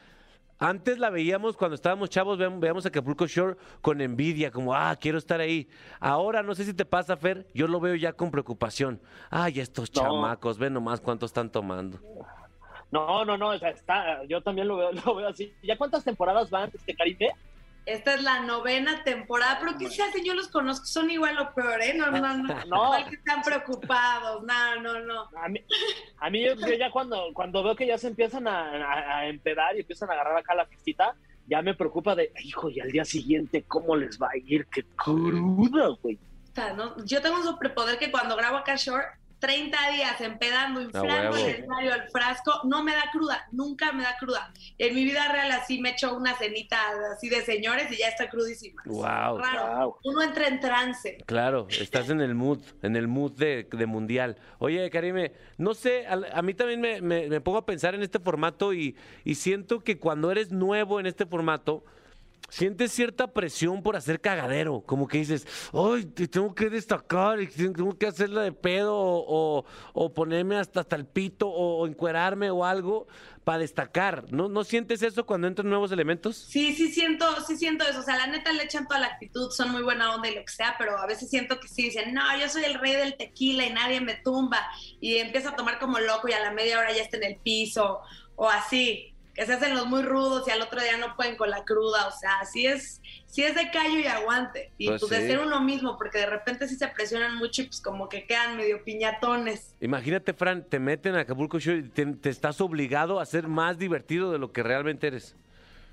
[0.59, 5.39] Antes la veíamos cuando estábamos chavos, veíamos, Acapulco Shore con envidia, como, ah, quiero estar
[5.39, 5.69] ahí.
[5.99, 8.99] Ahora, no sé si te pasa, Fer, yo lo veo ya con preocupación.
[9.29, 10.01] Ay, estos No.
[10.01, 11.99] chamacos, ven nomás cuánto están tomando.
[12.91, 15.53] No, no, no, o sea, está, yo también lo veo, lo veo así.
[15.63, 17.31] ¿Ya cuántas temporadas van, este Caribe?
[17.85, 20.21] Esta es la novena temporada, pero ¿qué se hacen?
[20.25, 21.93] Yo los conozco, son igual o peor, ¿eh?
[21.93, 22.43] No, no, no.
[22.67, 22.83] No.
[22.85, 25.29] Igual que están preocupados, no, no, no.
[25.41, 25.63] A mí,
[26.19, 29.27] a mí yo, yo ya cuando, cuando veo que ya se empiezan a, a- a
[29.27, 31.15] empedar y empiezan a agarrar acá la fiestita,
[31.47, 34.65] ya me preocupa de, hijo, y al día siguiente, ¿cómo les va a ir?
[34.67, 36.17] ¡Qué cruda, güey!
[36.47, 36.93] Puta, ¿no?
[37.05, 39.05] Yo tengo un superpoder que cuando grabo acá Shore,
[39.39, 44.15] 30 días empedando, inflando el escenario, el frasco, no me da cruda, nunca me da
[44.19, 44.51] cruda.
[44.77, 46.77] En mi vida real así me echo una cenita
[47.13, 48.81] así de señores y ya está crudísima.
[48.85, 49.37] Wow.
[49.37, 49.77] Raro.
[49.79, 49.95] Wow.
[50.05, 51.17] Uno entra en trance.
[51.25, 54.37] Claro, estás en el mood, en el mood de, de mundial.
[54.59, 58.01] Oye, Karime, no sé, a, a mí también me, me- me pongo a pensar en
[58.03, 61.83] este formato y, y siento que cuando eres nuevo en este formato,
[62.49, 64.81] sientes cierta presión por hacer cagadero.
[64.85, 69.65] Como que dices, ay, te tengo que destacar, tengo que hacerla de pedo o, o-
[69.93, 73.07] o ponerme hasta, hasta el pito o, o encuerarme o algo
[73.43, 74.25] para destacar.
[74.31, 76.35] ¿No, ¿No sientes eso cuando entran nuevos elementos?
[76.37, 77.99] Sí, sí siento, sí siento eso.
[77.99, 80.41] O sea, la neta le echan toda la actitud, son muy buena onda y lo
[80.45, 83.15] que sea, pero a veces siento que sí dicen, no, yo soy el rey del
[83.17, 84.65] tequila y nadie me tumba.
[85.01, 87.35] Y empieza a tomar como loco y a la media hora ya está en el
[87.37, 87.99] piso
[88.35, 89.13] o así.
[89.37, 92.07] Que se hacen los muy rudos y al otro día no pueden con la cruda.
[92.07, 94.71] O sea, sí es, sí es de callo y aguante.
[94.79, 95.27] Y Pues pues, de sí.
[95.27, 98.57] ser uno mismo, porque de repente sí se presionan mucho y pues como que quedan
[98.57, 99.75] medio piñatones.
[99.79, 103.77] Imagínate, Fran, te meten a Acapulco Show y te, te estás obligado a ser más
[103.77, 105.35] divertido de lo que realmente eres.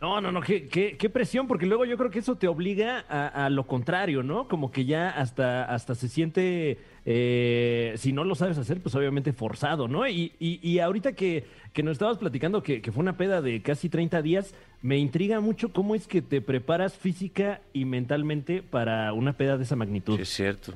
[0.05, 3.07] No, no, no, qué, qué, qué presión, porque luego yo creo que eso te obliga
[3.09, 4.49] a, a lo contrario, ¿no?
[4.49, 9.33] Como que ya hasta, hasta se siente, eh, si no lo sabes hacer, pues obviamente
[9.33, 10.07] forzado, ¿no?
[10.07, 13.63] Y, y, y ahorita que, que nos estabas platicando que, que fue una peda de
[13.63, 19.11] casi 30 días, me intriga mucho cómo es que te preparas física y mentalmente para
[19.15, 20.17] una peda de esa magnitud.
[20.17, 20.75] Sí, es cierto.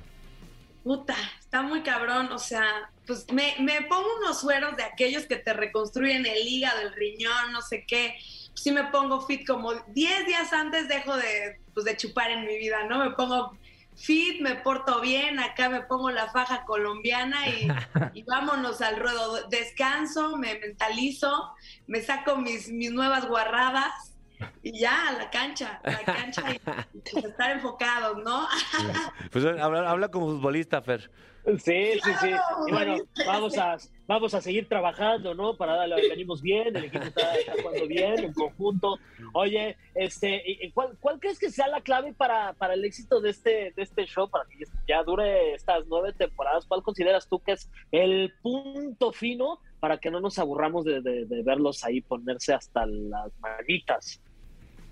[0.84, 2.64] Puta, está muy cabrón, o sea,
[3.06, 7.52] pues me, me pongo unos sueros de aquellos que te reconstruyen el hígado, el riñón,
[7.52, 8.16] no sé qué.
[8.58, 12.58] Sí me pongo fit como 10 días antes dejo de, pues, de chupar en mi
[12.58, 12.98] vida, ¿no?
[12.98, 13.56] Me pongo
[13.94, 17.68] fit, me porto bien, acá me pongo la faja colombiana y,
[18.14, 19.48] y vámonos al ruedo.
[19.48, 21.54] Descanso, me mentalizo,
[21.86, 24.16] me saco mis, mis nuevas guarradas
[24.62, 26.56] y ya, a la cancha, a la cancha y,
[26.98, 28.48] y, pues, estar enfocados, ¿no?
[29.30, 31.10] Pues habla, habla como futbolista, Fer.
[31.44, 32.30] Sí, sí, sí.
[32.66, 35.56] Y bueno, vamos a, vamos a seguir trabajando, ¿no?
[35.56, 38.98] Para darle, venimos bien, el equipo está, está jugando bien, en conjunto.
[39.32, 43.20] Oye, este, ¿y- y ¿cuál, cuál crees que sea la clave para, para el éxito
[43.20, 46.66] de este, de este show, para que ya dure estas nueve temporadas?
[46.66, 51.24] ¿Cuál consideras tú que es el punto fino para que no nos aburramos de, de-
[51.24, 54.20] de verlos ahí ponerse hasta las manitas?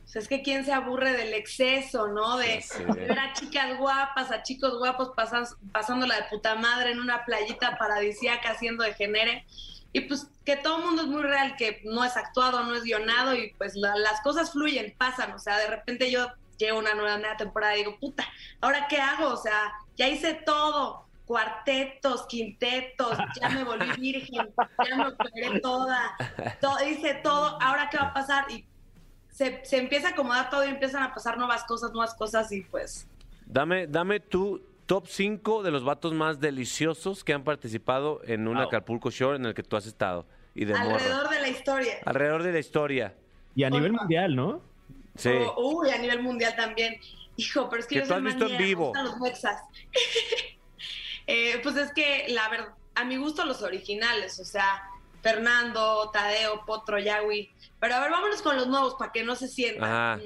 [0.06, 2.36] O sea, es que quién se aburre del exceso, ¿no?
[2.38, 2.64] De,
[2.94, 7.76] ver a chicas guapas, a chicos guapos pasas, pasándola de puta madre en una playita
[7.76, 9.44] paradisíaca haciendo de genere.
[9.92, 12.82] Y pues que todo el mundo es muy real, que no es actuado, no es
[12.84, 15.32] guionado y pues la- las cosas fluyen, pasan.
[15.32, 18.24] O sea, de repente yo llego a una nueva, nueva temporada y digo, puta,
[18.60, 19.28] ¿ahora qué hago?
[19.28, 21.04] O sea, ya hice todo.
[21.26, 24.48] Cuartetos, quintetos, ya me volví virgen,
[24.88, 26.16] ya me operé toda,
[26.60, 28.44] to- hice todo, ¿ahora qué va a pasar?
[28.50, 28.64] Y
[29.36, 32.62] se, se empieza a acomodar todo y empiezan a pasar nuevas cosas, nuevas cosas y
[32.62, 33.06] pues
[33.44, 38.54] Dame, dame tu top 5 de los vatos más deliciosos que han participado en un
[38.56, 38.64] Wow.
[38.66, 40.24] Acapulco Show en el que tú has estado.
[40.54, 40.94] Y de morro.
[40.94, 41.94] alrededor de la historia.
[42.06, 43.14] Alrededor de la historia.
[43.54, 44.60] Y a nivel mundial, ¿no?
[45.16, 45.28] Sí.
[45.28, 46.96] O- uy, a nivel mundial también.
[47.36, 48.86] Hijo, pero es que, yo tú soy has visto en manía, me vivo.
[48.86, 49.62] gustan los mexas.
[51.28, 54.82] Eh, pues es que, la verdad, a mi gusto los originales, o sea,
[55.30, 57.50] Fernando, Tadeo, Potro, Yahweh.
[57.80, 59.84] Pero a ver, vámonos con los nuevos para que no se sientan.
[59.84, 60.20] Ajá.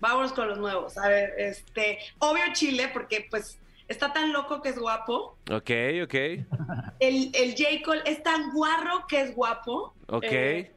[0.00, 0.98] Vámonos con los nuevos.
[0.98, 5.36] A ver, este, obvio Chile, porque pues está tan loco que es guapo.
[5.50, 5.70] Ok,
[6.04, 6.14] ok.
[7.00, 7.82] El, el J.
[7.84, 9.94] Cole es tan guarro que es guapo.
[10.08, 10.24] Ok.
[10.24, 10.72] Eh,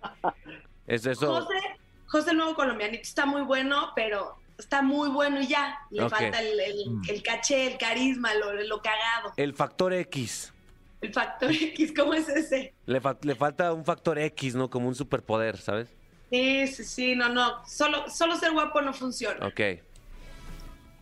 [0.88, 1.42] es eso.
[1.42, 1.60] José,
[2.08, 5.78] José el nuevo colombianito está muy bueno, pero está muy bueno y ya.
[5.90, 9.34] Le falta el, el- el caché, el carisma, lo, lo cagado.
[9.36, 10.54] El factor X.
[11.02, 12.74] El factor X, ¿cómo es ese?
[12.86, 14.70] Le, fa- le falta un factor X, ¿no?
[14.70, 15.90] Como un superpoder, ¿sabes?
[16.30, 17.66] Sí, sí, sí, no, no.
[17.68, 19.46] Solo, solo ser guapo no funciona.
[19.46, 19.60] Ok.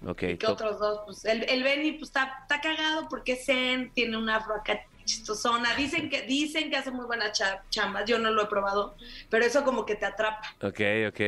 [0.07, 0.17] Ok.
[0.17, 0.51] ¿Qué top.
[0.51, 1.01] otros dos?
[1.05, 4.79] Pues el, el Benny pues, está, está cagado porque es zen, tiene una afro acá
[5.03, 5.75] chistosona.
[5.75, 8.05] Dicen que, dicen que hace muy buenas cha- chambas.
[8.05, 8.95] Yo no lo he probado,
[9.29, 10.47] pero eso como que te atrapa.
[10.62, 11.19] Ok, ok.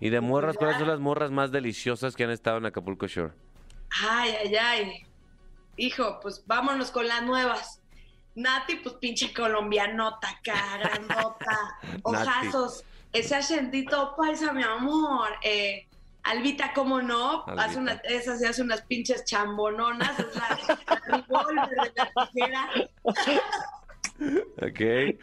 [0.00, 3.34] Y de morras, ¿cuáles son las morras más deliciosas que han estado en Acapulco Shore?
[4.02, 5.06] Ay, ay, ay.
[5.76, 7.77] Hijo, pues vámonos con las nuevas.
[8.38, 15.30] Nati, pues pinche colombianota, carandota, ojazos, ese acentito paisa, mi amor.
[15.42, 15.86] Eh,
[16.22, 17.44] Albita, ¿cómo no?
[17.46, 17.64] Albita.
[17.64, 22.70] Hace una, esa se hace unas pinches chambononas, es la, la revólver de la tijera.
[24.62, 25.18] Ok.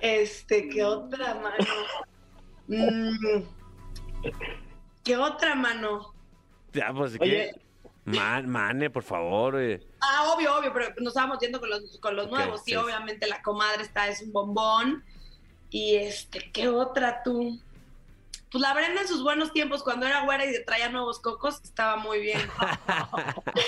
[0.00, 1.66] Este, ¿qué otra, mano?
[2.68, 3.42] Mm,
[5.02, 6.14] ¿Qué otra mano?
[6.72, 7.54] Ya, pues, Oye.
[8.04, 9.60] Man- mane, por favor.
[9.60, 9.80] eh.
[10.00, 12.62] Ah, obvio, obvio, pero nos estábamos yendo con los, con los nuevos.
[12.64, 12.76] Sí, sí.
[12.76, 15.04] obviamente la comadre está, es un bombón.
[15.70, 17.58] Y este, ¿qué otra tú?
[18.52, 21.96] Pues la Brenda en sus buenos tiempos, cuando era güera y traía nuevos cocos, estaba
[21.96, 22.38] muy bien.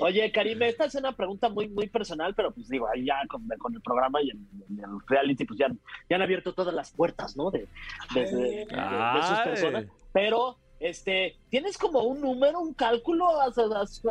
[0.00, 3.46] Oye, Karime, esta es una pregunta muy, muy personal, pero pues digo, ahí ya con,
[3.58, 4.38] con el programa y el,
[4.70, 5.68] el reality, pues ya,
[6.08, 7.50] ya han abierto todas las puertas, ¿no?
[7.50, 7.68] De,
[8.14, 9.84] de, de- de- de sus personas.
[10.12, 13.40] Pero, este, ¿tienes como un número, un cálculo?
[13.40, 14.02] ¿Has- has-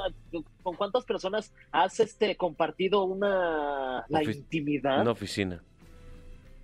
[0.63, 5.01] ¿Con cuántas personas has este, compartido una la Ofi- intimidad?
[5.01, 5.63] Una oficina.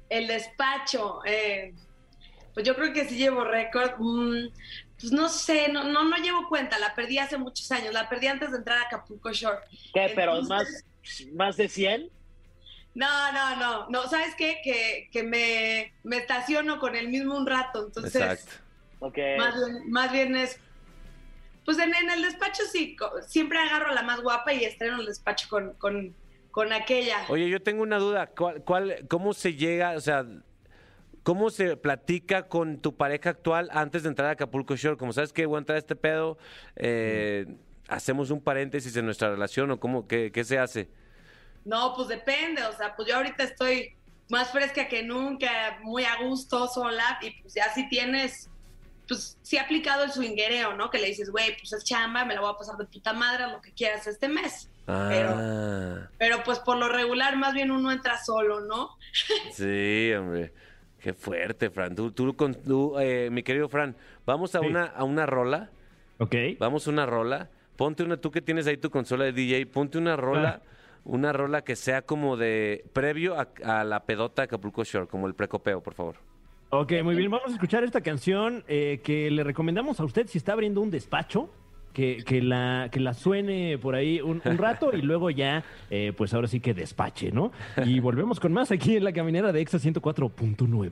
[0.09, 1.73] El despacho, eh,
[2.53, 3.93] pues yo creo que sí llevo récord.
[3.97, 4.49] Mm,
[4.99, 8.27] pues no sé, no, no, no llevo cuenta, la perdí hace muchos años, la perdí
[8.27, 9.59] antes de entrar a Acapulco Shore.
[9.93, 10.11] ¿Qué?
[10.15, 10.85] ¿Pero Entonces-
[11.25, 12.09] más, más de 100?
[12.95, 14.59] No, no, no, no, ¿sabes qué?
[14.63, 18.51] Que, que me, me estaciono con el mismo un rato, entonces Exacto.
[19.37, 20.59] Más, bien, más bien es,
[21.65, 22.95] pues en, en el despacho sí,
[23.27, 26.15] siempre agarro a la más guapa y estreno el despacho con, con,
[26.51, 27.17] con aquella.
[27.29, 28.27] Oye, yo tengo una duda.
[28.27, 30.25] ¿Cuál, cuál, ¿Cómo se llega, o sea,
[31.23, 34.97] cómo se platica con tu pareja actual antes de entrar a Acapulco Shore?
[34.97, 36.37] Como sabes que voy a entrar a este pedo,
[36.75, 37.45] eh,
[37.87, 40.89] hacemos un paréntesis en nuestra relación o cómo, qué, qué se hace?
[41.65, 43.95] No, pues depende, o sea, pues yo ahorita estoy
[44.29, 48.49] más fresca que nunca, muy a gusto, sola, y pues ya si tienes,
[49.07, 50.89] pues sí ha aplicado el swinguereo, ¿no?
[50.89, 53.47] Que le dices, güey, pues es chamba, me la voy a pasar de puta madre,
[53.51, 54.69] lo que quieras este mes.
[54.87, 58.89] Ah, Pero pues por lo regular más bien uno entra solo, ¿no?
[59.53, 60.53] sí, hombre.
[60.99, 61.95] Qué fuerte, Fran.
[61.95, 64.65] Tú, tú con, tú, eh, mi querido Fran, vamos a, Sí.
[64.65, 65.69] una, a una rola.
[66.19, 66.35] Ok.
[66.59, 67.49] Vamos a una rola.
[67.75, 70.61] Ponte una, tú que tienes ahí tu consola de DJ, ponte una rola,
[71.03, 75.27] una rola que sea como de previo a, a la pedota de Acapulco Shore, como
[75.27, 76.15] el precopeo, por favor.
[76.75, 77.29] Ok, muy bien.
[77.29, 80.89] Vamos a escuchar esta canción eh, que le recomendamos a usted si está abriendo un
[80.89, 81.51] despacho.
[81.93, 86.12] Que, que la, que la suene por ahí un, un rato y luego ya, eh,
[86.17, 87.51] pues ahora sí que despache, ¿no?
[87.86, 90.91] Y volvemos con más aquí en la caminera de Exa 104.9.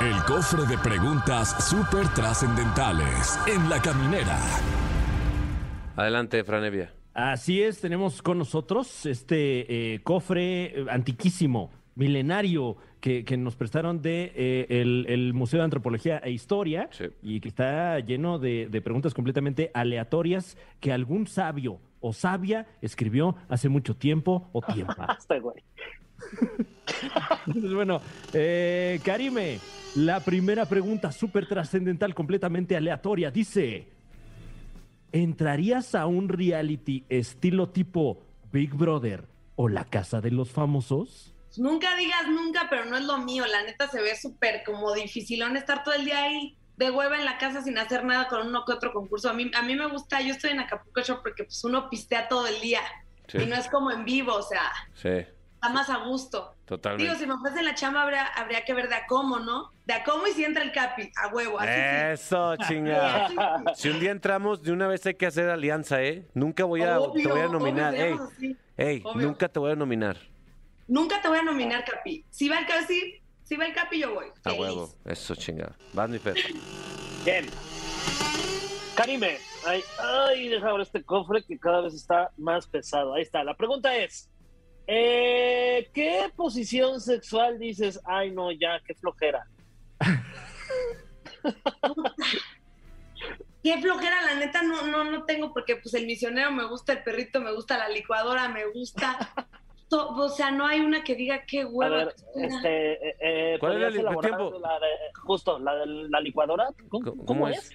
[0.00, 4.36] El cofre de preguntas súper trascendentales en la caminera.
[5.94, 6.92] Adelante, Fran Evia.
[7.14, 14.32] Así es, tenemos con nosotros este eh, cofre antiquísimo, milenario, que, que nos prestaron de
[14.34, 17.06] eh, el, el Museo de Antropología e Historia Sí.
[17.20, 23.34] y que está lleno de, de preguntas completamente aleatorias que algún sabio o sabia escribió
[23.48, 24.94] hace mucho tiempo o tiempo.
[24.98, 25.56] Hasta, güey.
[27.48, 28.00] Entonces, bueno,
[28.32, 29.58] eh, Karime,
[29.96, 33.88] la primera pregunta súper trascendental, completamente aleatoria, dice,
[35.10, 39.24] ¿entrarías a un reality estilo tipo Big Brother
[39.56, 41.31] o La Casa de los Famosos?
[41.56, 45.56] Nunca digas nunca, pero no es lo mío, la neta se ve súper como dificilón
[45.56, 48.64] estar todo el día ahí de hueva en la casa sin hacer nada con uno
[48.64, 49.28] que otro concurso.
[49.30, 52.28] A mí, a mí me gusta, yo estoy en Acapulco Show porque pues uno pistea
[52.28, 52.80] todo el día
[53.28, 53.38] Sí.
[53.38, 56.54] y no es como en vivo, o sea, Sí, está más a gusto.
[56.64, 57.04] totalmente.
[57.04, 59.70] Digo, si me ofrecen la chamba, habría, habría que ver de a cómo, ¿no?
[59.86, 61.58] De a cómo y si entra el capi, a huevo.
[61.60, 61.70] Así.
[61.70, 62.82] Eso, sí.
[63.76, 66.26] Si un día entramos, de una vez hay que hacer alianza, ¿eh?
[66.34, 67.94] Nunca voy a, Obvio, te voy a obvio, nominar.
[67.94, 68.56] Ey, así.
[68.76, 69.26] ey, Obvio.
[69.28, 70.16] nunca te voy a nominar.
[70.92, 72.22] Nunca te voy a nominar, Capi.
[72.28, 74.26] Si va el Capi, si va el Capi, yo voy.
[74.44, 74.94] A huevo.
[75.06, 75.74] Eso, chinga.
[75.94, 76.36] Vas, mi Fer.
[77.24, 77.46] Bien.
[78.94, 83.14] Karime, ay, ay, deja ahora este cofre que cada vez está más pesado.
[83.14, 83.42] Ahí está.
[83.42, 84.28] La pregunta es:
[84.86, 87.98] eh, ¿qué posición sexual dices?
[88.04, 89.46] Ay, no, ya, qué flojera.
[93.62, 97.04] Qué flojera, la neta, no, no, no tengo, porque pues el misionero me gusta, el
[97.04, 99.32] perrito me gusta, la licuadora me gusta.
[99.92, 101.96] To- o sea, no hay una que diga qué A hueva.
[101.96, 104.58] ver, este, eh, eh, ¿Cuál la ¿podrías li- elaborar tiempo?
[104.58, 104.88] la de-
[105.22, 106.68] justo, la de la licuadora.
[106.88, 107.70] ¿Cómo, ¿Cómo, cómo es?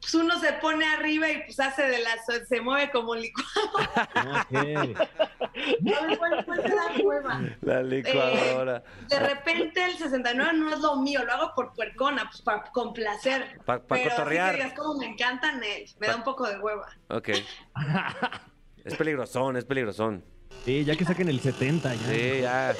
[0.00, 4.08] Pues uno se pone arriba y pues hace de las, se mueve como licuadora.
[4.40, 4.54] Ok.
[5.98, 7.40] A ver, ¿cuál, cuál te da hueva?
[7.60, 8.82] La licuadora.
[9.08, 13.60] De repente el 69 no es lo mío, lo hago por puercona, pues para complacer.
[13.66, 14.54] Pa- pa cotorrear.
[14.54, 16.88] digas, como me encantan, eh, me da un poco de hueva.
[17.10, 17.28] Ok.
[18.84, 20.24] Es peligrosón, es peligrosón.
[20.64, 22.06] Sí, ya que saquen el 70 ya.
[22.08, 22.74] Sí, ya.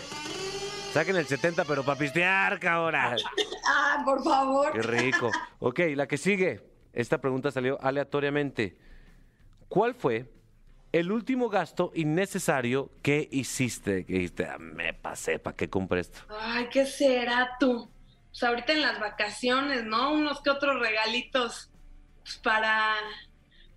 [0.92, 3.16] Saquen el 70, pero para pistear, cabrón.
[3.70, 4.72] Ah, por favor.
[4.72, 5.30] Qué rico.
[5.58, 6.62] Ok, la que sigue.
[6.94, 8.78] Esta pregunta salió aleatoriamente.
[9.68, 10.32] ¿Cuál fue
[10.90, 14.06] el último gasto innecesario que hiciste?
[14.06, 16.20] Que dijiste, "Ah, me pasé, ¿para qué compré esto?
[16.40, 17.90] Ay, ¿qué será tú?
[18.30, 20.12] Pues ahorita en las vacaciones, ¿no?
[20.12, 21.70] Unos que otros regalitos
[22.22, 22.94] pues, para,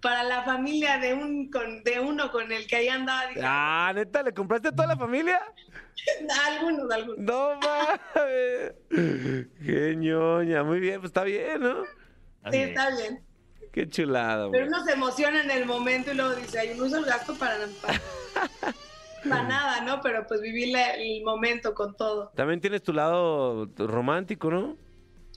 [0.01, 3.27] para la familia de un con, de uno con el que ahí andaba.
[3.27, 5.39] Dije, Ah, neta, ¿le compraste a toda la familia?
[6.47, 7.17] algunos, algunos.
[7.19, 8.73] No mames.
[9.65, 10.63] Qué ñoña.
[10.63, 11.83] Muy bien, pues está bien, ¿no?
[12.51, 13.23] Sí, está bien.
[13.71, 14.67] Qué chulada, Pero güey.
[14.67, 17.55] uno se emociona en el momento y luego dice, ay, no uso el gasto para,
[17.81, 18.01] para,
[19.29, 20.01] para nada, ¿no?
[20.01, 22.31] Pero pues vivir el momento con todo.
[22.35, 24.75] También tienes tu lado romántico, ¿no?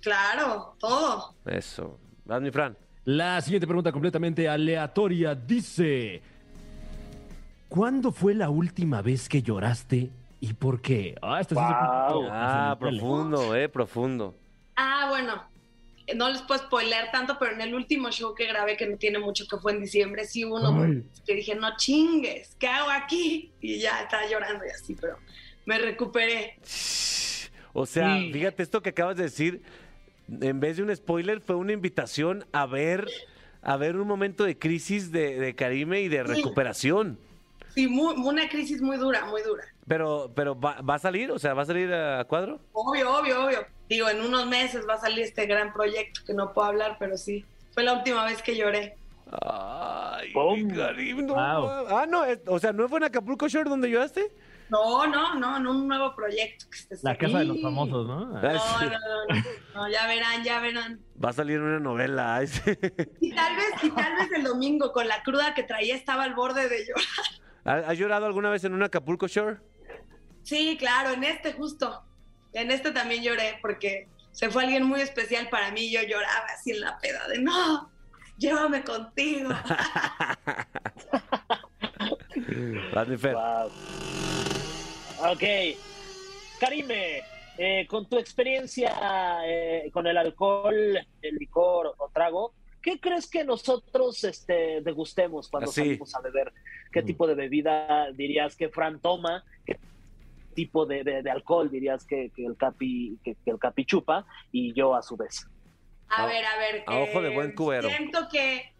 [0.00, 1.36] Claro, todo.
[1.46, 2.00] Eso.
[2.24, 2.76] Vas, mi Fran.
[3.04, 6.22] La siguiente pregunta completamente aleatoria dice:
[7.68, 11.14] ¿Cuándo fue la última vez que lloraste y por qué?
[11.20, 12.12] Ah, esta sí es un Guau.
[12.14, 14.34] poquito Ah, profundo, eh, profundo.
[14.76, 15.42] Ah, bueno,
[16.16, 19.18] no les puedo spoilear tanto, pero en el último show que grabé, que no tiene
[19.18, 21.04] mucho, que fue en diciembre, sí hubo uno Ay.
[21.26, 23.52] que dije, no chingues, ¿qué hago aquí?
[23.60, 25.18] Y ya estaba llorando y así, pero
[25.66, 26.56] me recuperé.
[27.74, 28.32] O sea, Sí.
[28.32, 29.62] fíjate esto que acabas de decir,
[30.28, 33.06] en vez de un spoiler, fue una invitación a ver,
[33.62, 37.18] a ver un momento de crisis de, de Karime y de recuperación.
[37.74, 39.64] Sí, muy- una crisis muy dura, muy dura.
[39.88, 41.30] Pero, pero ¿va, va a salir?
[41.32, 42.60] O sea, ¿va a salir a cuadro?
[42.72, 43.58] Obvio, obvio, obvio.
[43.88, 47.16] Digo, en unos meses va a salir este gran proyecto que no puedo hablar, pero
[47.18, 47.44] sí.
[47.72, 48.96] Fue la última vez que lloré.
[49.42, 50.70] Ay, ¡Pum!
[50.70, 51.34] Karime, no.
[51.34, 51.86] Wow.
[51.90, 54.30] Ah, no, es- o sea, ¿no fue en Acapulco Shore donde lloraste?
[54.70, 56.66] No, no, no, en un nuevo proyecto.
[56.70, 58.36] Que esté La casa de los famosos, ¿no?
[58.36, 58.98] Ah, No, no, no,
[59.34, 59.42] no,
[59.74, 61.00] no, ya verán, ya verán.
[61.22, 62.36] Va a salir una novela.
[62.36, 62.60] ay, sí.
[63.20, 66.34] Y tal vez, y tal vez el domingo con la cruda que traía estaba al
[66.34, 67.04] borde de llorar.
[67.84, 69.58] ¿Ha- ¿Has llorado alguna vez en un Acapulco Shore?
[70.42, 72.02] Sí, claro, en este justo.
[72.52, 76.46] En este también lloré porque se fue alguien muy especial para mí y yo lloraba
[76.54, 77.90] así en la peda de no,
[78.38, 79.50] llévame contigo.
[82.94, 83.34] Vas, mi Fer.
[83.34, 83.70] Wow.
[85.20, 85.42] Ok.
[86.60, 87.22] Karime,
[87.58, 88.92] eh, con tu experiencia
[89.44, 90.74] eh, con el alcohol,
[91.22, 95.80] el licor o trago, ¿qué crees que nosotros este, degustemos cuando Así.
[95.82, 96.52] salimos a beber?
[96.92, 97.06] ¿Qué Mm.
[97.06, 99.44] tipo de bebida dirías que Fran toma?
[99.66, 99.78] ¿Qué
[100.54, 104.24] tipo de, de- de alcohol dirías que, que el capi que, que el capi chupa?
[104.52, 105.46] Y yo a su vez.
[106.08, 106.84] A A- ver, a ver.
[106.86, 107.88] a ojo de buen cubero.
[107.88, 108.72] Siento que.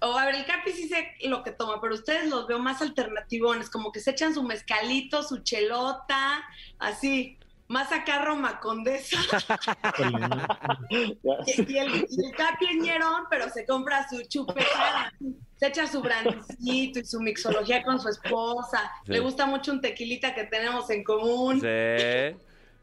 [0.00, 2.80] O a ver, el Capi sí sé lo que toma, pero ustedes los veo más
[2.82, 6.44] alternativones, como que se echan su mezcalito, su chelota,
[6.78, 7.36] así.
[7.66, 9.18] Más acá Roma Condesa.
[10.90, 11.18] Y,
[11.72, 15.12] y el, y el Capi es ñerón, pero se compra su chupeta,
[15.56, 18.90] se echa su brandicito y su mixología con su esposa.
[19.04, 19.12] Sí.
[19.12, 21.60] Le gusta mucho un tequilita que tenemos en común.
[21.60, 22.38] Sí,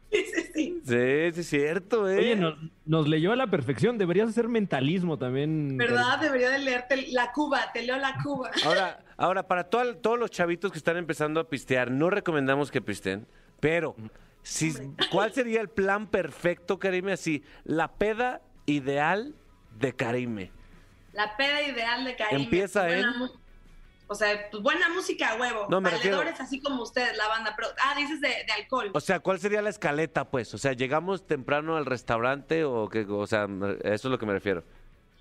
[0.12, 0.80] Sí, sí, sí.
[0.84, 2.18] sí, sí, es cierto, ¿eh?
[2.18, 3.98] Oye, nos, nos leyó a la perfección.
[3.98, 5.76] Deberías hacer mentalismo también.
[5.76, 6.20] ¿Verdad?
[6.20, 8.50] Debería de leerte la Cuba, te leo la Cuba.
[8.64, 12.80] Ahora, ahora para toda- todos los chavitos que están empezando a pistear, no recomendamos que
[12.80, 13.26] pisteen,
[13.60, 13.96] pero
[14.42, 14.72] si,
[15.10, 17.12] ¿cuál sería el plan perfecto, Karime?
[17.12, 19.34] Así, la peda ideal
[19.78, 20.50] de Karime.
[21.12, 22.44] La peda ideal de Karime.
[22.44, 23.30] Empieza buena
[24.08, 25.66] O sea, pues buena música a huevo.
[25.68, 27.54] No, me refiero- Valedores así como ustedes, la banda.
[27.56, 28.90] Pero, ah, dices de, de alcohol.
[28.94, 30.54] O sea, ¿cuál sería la escaleta, pues?
[30.54, 33.04] O sea, ¿llegamos temprano al restaurante o qué?
[33.08, 33.48] O sea,
[33.82, 34.62] eso es lo que me refiero.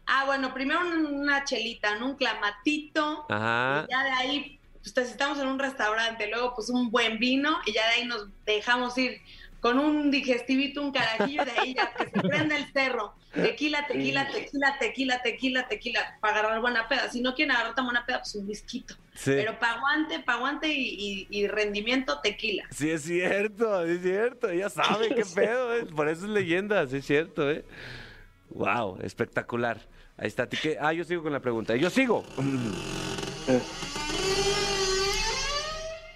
[0.07, 2.09] Ah, bueno, primero un- una chelita, ¿no?
[2.09, 3.25] Un clamatito.
[3.29, 3.85] Ajá.
[3.87, 7.73] Y ya de ahí, pues estamos en un restaurante, luego pues un buen vino y
[7.73, 9.19] ya de ahí nos dejamos ir
[9.65, 13.15] con un digestivito, un carajillo y de ahí ya que se prenda el cerro.
[13.33, 17.09] Tequila, tequila, tequila, tequila, tequila, tequila, para agarrar buena peda.
[17.09, 18.85] Si no quieren agarrar tan buena peda, pues un whisky.
[19.15, 19.31] Sí.
[19.31, 22.65] Pero para aguante, para aguante y, y- y rendimiento, tequila.
[22.69, 24.49] Sí, es cierto, es cierto.
[24.51, 25.87] Ella sabe qué pedo, ¿eh?
[25.87, 27.65] Por eso es leyenda, sí es cierto, ¿eh?
[28.49, 29.81] Wow, espectacular.
[30.15, 30.47] Ahí está.
[30.47, 30.77] ¿Ti qué?
[30.79, 31.75] Ah, yo sigo con la pregunta.
[31.75, 32.23] Yo sigo.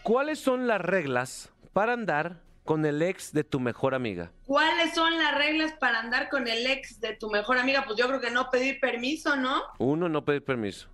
[0.04, 4.32] ¿Cuáles son las reglas para andar con el ex de tu mejor amiga?
[4.46, 7.84] ¿Cuáles son las reglas para andar con el ex de tu mejor amiga?
[7.84, 9.64] Pues yo creo que no pedir permiso, ¿no?
[9.80, 10.88] Uno, no pedir permiso.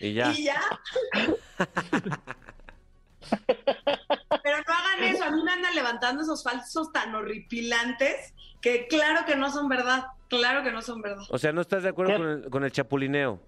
[0.00, 0.32] Y ya.
[0.32, 0.58] Y ya.
[4.42, 5.22] Pero no hagan eso.
[5.24, 8.32] A mí me andan levantando esos falsos tan horripilantes
[8.62, 10.06] que claro que no son verdad.
[10.28, 11.26] Claro que no son verdad.
[11.28, 13.38] O sea, ¿no estás de acuerdo con el, con el chapulineo?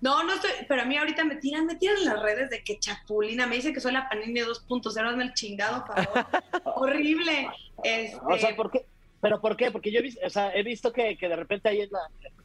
[0.00, 0.50] No, no estoy.
[0.68, 3.46] Pero a mí ahorita me tiran, me tiran en las redes de que chapulina.
[3.46, 5.08] Me dicen que soy la Panini 2.0.
[5.08, 6.26] Hazme el chingado, por favor.
[6.76, 7.48] Horrible.
[7.82, 8.86] Este, O sea, ¿por qué?
[9.20, 9.70] ¿Pero por qué?
[9.70, 12.00] Porque yo he visto, o sea, he visto que, que de repente ahí en la...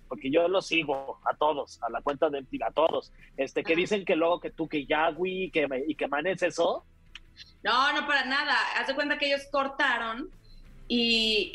[0.10, 3.80] Porque yo los sigo a todos, a la cuenta de a todos, este, que Ajá.
[3.80, 6.86] dicen que luego que tú, que Yagui, que, y que Manes eso.
[7.64, 8.56] No, no para nada.
[8.78, 10.30] Haz de cuenta que ellos cortaron
[10.88, 11.52] y,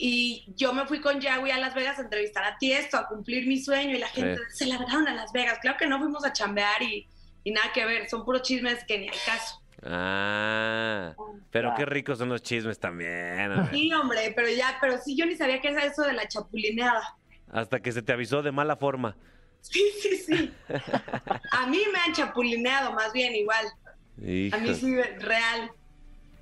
[0.49, 3.47] y yo me fui con Yahweh a Las Vegas a entrevistar a Tiesto, a cumplir
[3.47, 5.59] mi sueño y la gente se largaron a Las Vegas.
[5.61, 7.07] Claro que no fuimos a chambear y,
[7.45, 9.63] y nada que ver, son puros chismes que ni al caso.
[9.83, 11.15] Ah,
[11.51, 11.75] pero Ya.
[11.77, 13.51] qué ricos son los chismes también.
[13.71, 17.17] Sí, hombre, pero ya, pero sí, yo ni sabía qué era eso de la chapulineada.
[17.53, 19.17] Hasta que se te avisó de mala forma.
[19.63, 20.53] Sí, sí, sí.
[21.53, 23.67] A mí me han chapulineado más bien igual.
[24.53, 25.71] A mí sí, real.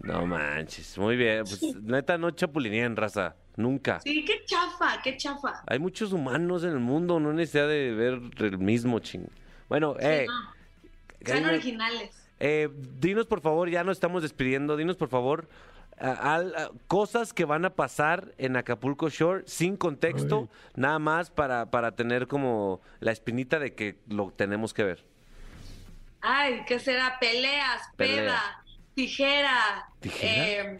[0.01, 1.45] No manches, muy bien.
[1.45, 3.35] Pues neta, no chapulineen, raza.
[3.57, 3.99] Nunca.
[4.01, 5.63] Sí, qué chafa, qué chafa.
[5.67, 9.27] Hay muchos humanos en el mundo, no necesidad de ver el mismo ching.
[9.69, 10.55] Bueno, eh, no.
[11.27, 12.29] Sean originales.
[12.39, 12.69] eh,
[13.01, 15.49] dinos por favor, ya nos estamos despidiendo, dinos por favor
[15.99, 21.31] a- al- a- cosas que van a pasar en Acapulco Shore sin contexto, nada más
[21.31, 25.05] para, para tener como la espinita de que lo tenemos que ver.
[26.21, 27.19] Ay, ¿qué será?
[27.21, 28.17] Peleas, Pelea.
[28.23, 28.65] peda,
[29.09, 30.47] tijera, ¿Tijera?
[30.49, 30.79] eh,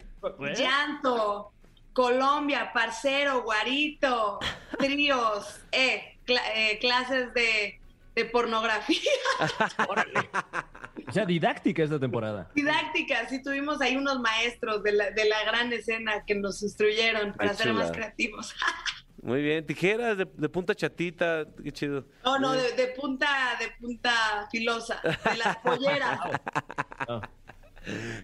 [0.57, 1.53] llanto,
[1.93, 4.39] Colombia, parcero, guarito,
[4.77, 7.79] tríos, eh, eh, clases de,
[8.15, 8.99] de pornografía,
[11.07, 12.51] O sea, didáctica esta temporada.
[12.53, 13.29] didácticas.
[13.29, 17.53] Sí, tuvimos ahí unos maestros de la, de la gran escena que nos instruyeron para
[17.53, 18.53] ser más creativos.
[19.21, 22.05] Muy bien, tijeras de, de punta chatita, qué chido.
[22.23, 23.27] No, no, de, de punta,
[23.59, 26.19] de punta filosa, de las polleras.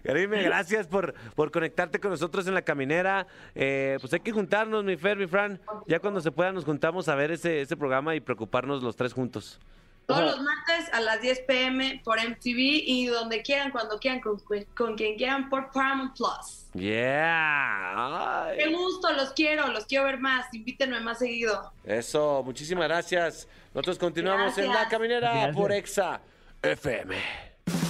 [0.04, 3.26] Karime, gracias por, por conectarte con nosotros en la caminera.
[3.54, 5.60] Eh, pues hay que juntarnos, mi Fer, mi Fran.
[5.86, 9.12] Ya cuando se pueda nos juntamos a ver ese, ese programa y preocuparnos los tres
[9.12, 9.60] juntos.
[10.06, 12.56] Todos los martes a las 10 pm por MTV
[12.86, 14.38] y donde quieran, cuando quieran, con,
[14.76, 16.70] con quien quieran por Paramount Plus.
[16.74, 18.44] Yeah.
[18.46, 18.58] Ay.
[18.58, 20.46] Qué gusto, los quiero, los quiero ver más.
[20.54, 21.72] Invítenme más seguido.
[21.84, 23.48] Eso, muchísimas gracias.
[23.74, 25.56] Nosotros continuamos en la caminera Gracias.
[25.56, 26.20] por Exa
[26.62, 27.16] FM.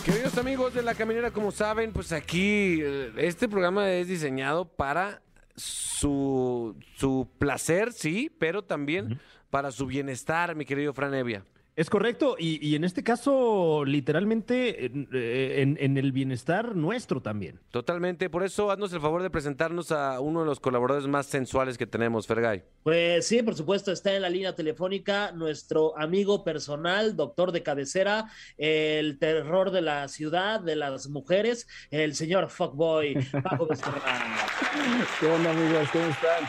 [0.05, 5.21] Queridos amigos de la caminera, como saben, pues aquí eh, este programa es diseñado para
[5.57, 9.21] su, su placer, sí, pero también
[9.51, 11.45] para su bienestar, mi querido Fran Evia.
[11.77, 17.21] Es correcto, y, y en este caso, literalmente, en, eh, en- en el bienestar nuestro
[17.21, 17.61] también.
[17.71, 21.77] Totalmente, por eso haznos el favor de presentarnos a uno de los colaboradores más sensuales
[21.77, 22.65] que tenemos, Fergay.
[22.83, 28.25] Pues sí, por supuesto, está en la línea telefónica nuestro amigo personal, doctor de cabecera,
[28.57, 34.01] el terror de la ciudad, de las mujeres, el señor Fuckboy, Paco Becerra.
[35.21, 35.89] ¿Qué onda, amigos?
[35.93, 36.45] ¿Cómo están?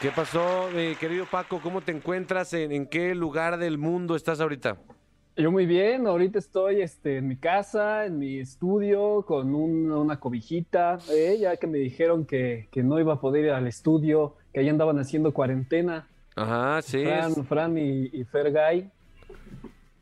[0.00, 1.60] ¿Qué pasó, mi querido Paco?
[1.62, 2.52] ¿Cómo te encuentras?
[2.52, 4.78] ¿En, en qué lugar del mundo estás ahorita?
[5.36, 10.18] Yo muy bien, ahorita estoy este, en mi casa, en mi estudio, con un- una
[10.18, 14.36] cobijita, eh, ya que me dijeron que, que no iba a poder ir al estudio,
[14.52, 16.08] que ahí andaban haciendo cuarentena.
[16.36, 18.90] Ajá, sí, Fran, es, Fran y, y Fergay.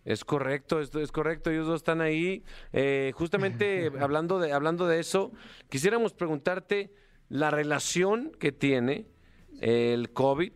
[0.05, 2.45] es correcto, esto es correcto, ellos dos están ahí.
[2.73, 5.33] Eh, justamente hablando de, hablando de eso,
[5.69, 6.93] quisiéramos preguntarte
[7.29, 9.07] la relación que tiene
[9.61, 10.53] el COVID,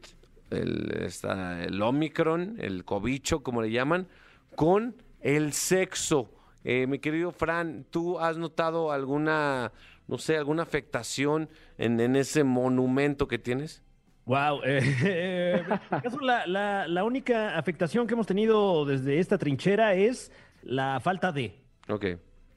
[0.51, 4.09] el, esta- el Omicron, el cobicho, como le llaman,
[4.57, 6.33] con el sexo.
[6.65, 9.73] Eh, mi querido Fran, ¿tú has notado alguna,
[10.07, 13.83] no sé, alguna afectación en, en ese monumento que tienes?
[14.27, 14.61] Wow.
[16.23, 20.31] la, la- la única afectación que hemos tenido desde esta trinchera es
[20.63, 21.55] la falta de.
[21.89, 22.05] Ok.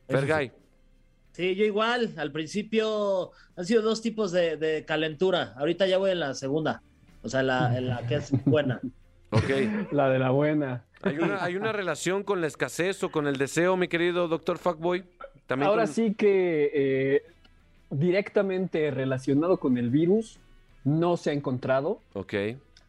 [0.09, 0.51] Fergay.
[1.41, 6.11] Sí, yo igual, al principio han sido dos tipos de, de calentura, ahorita ya voy
[6.11, 6.83] en la segunda,
[7.23, 8.79] o sea, la, en la que es buena.
[9.31, 9.49] Ok.
[9.91, 10.83] La de la buena.
[11.01, 14.59] ¿Hay una, ¿Hay una relación con la escasez o con el deseo, mi querido doctor
[14.59, 15.03] Fuckboy?
[15.47, 17.23] También Ahora con- sí que eh,
[17.89, 20.37] directamente relacionado con el virus
[20.83, 22.01] no se ha encontrado.
[22.13, 22.35] Ok.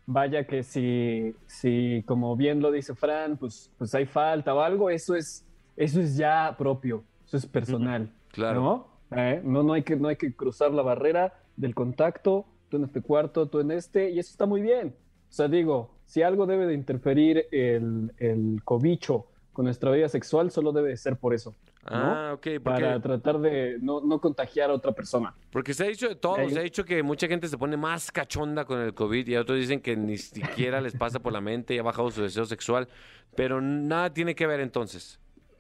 [0.04, 4.90] Vaya que si, si como bien lo dice Fran, pues, pues hay falta o algo,
[4.90, 5.42] eso es,
[5.74, 8.10] eso es ya propio, eso es personal.
[8.32, 8.60] Claro.
[8.60, 9.16] ¿No?
[9.16, 9.40] ¿Eh?
[9.44, 13.02] No, no, hay que, no hay que cruzar la barrera del contacto, tú en este
[13.02, 14.94] cuarto, tú en este, y eso está muy bien.
[15.30, 20.50] O sea, digo, si algo debe de interferir el, el cobicho con nuestra vida sexual,
[20.50, 21.54] solo debe de ser por eso.
[21.84, 21.88] ¿no?
[21.90, 22.42] Ah, ok.
[22.42, 25.34] Porque, Para tratar de no, no contagiar a otra persona.
[25.50, 26.36] porque se ha dicho de todo.
[26.48, 29.58] Se ha dicho que mucha gente se pone más cachonda con el COVID y otros
[29.58, 32.88] dicen que ni siquiera les pasa por la mente y ha bajado su deseo sexual.
[33.34, 35.18] Pero nada tiene que ver entonces.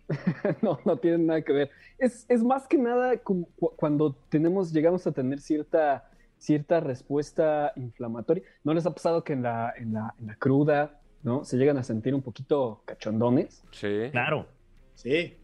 [0.62, 1.70] No, no tiene nada que ver.
[1.98, 8.42] Es, es más que nada cu- cuando tenemos, llegamos a tener cierta, cierta respuesta inflamatoria.
[8.64, 11.44] ¿No les ha pasado que en la, en la, en la cruda, ¿no?
[11.44, 14.08] Se llegan a sentir un poquito cachondones, Sí.
[14.10, 14.46] Claro.
[14.94, 15.36] Sí.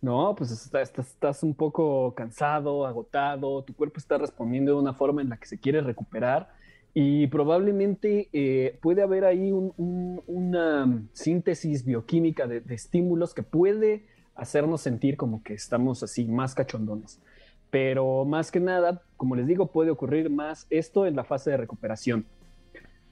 [0.00, 0.34] ¿no?
[0.36, 5.22] Pues está- estás, estás un poco cansado, agotado, tu cuerpo está respondiendo de una forma
[5.22, 6.50] en la que se quiere recuperar
[6.98, 13.42] y probablemente eh, puede haber ahí un- un- una síntesis bioquímica de, de estímulos que
[13.42, 17.20] puede hacernos sentir como que estamos así más cachondones.
[17.68, 21.58] Pero más que nada, como les digo, puede ocurrir más esto en la fase de
[21.58, 22.24] recuperación.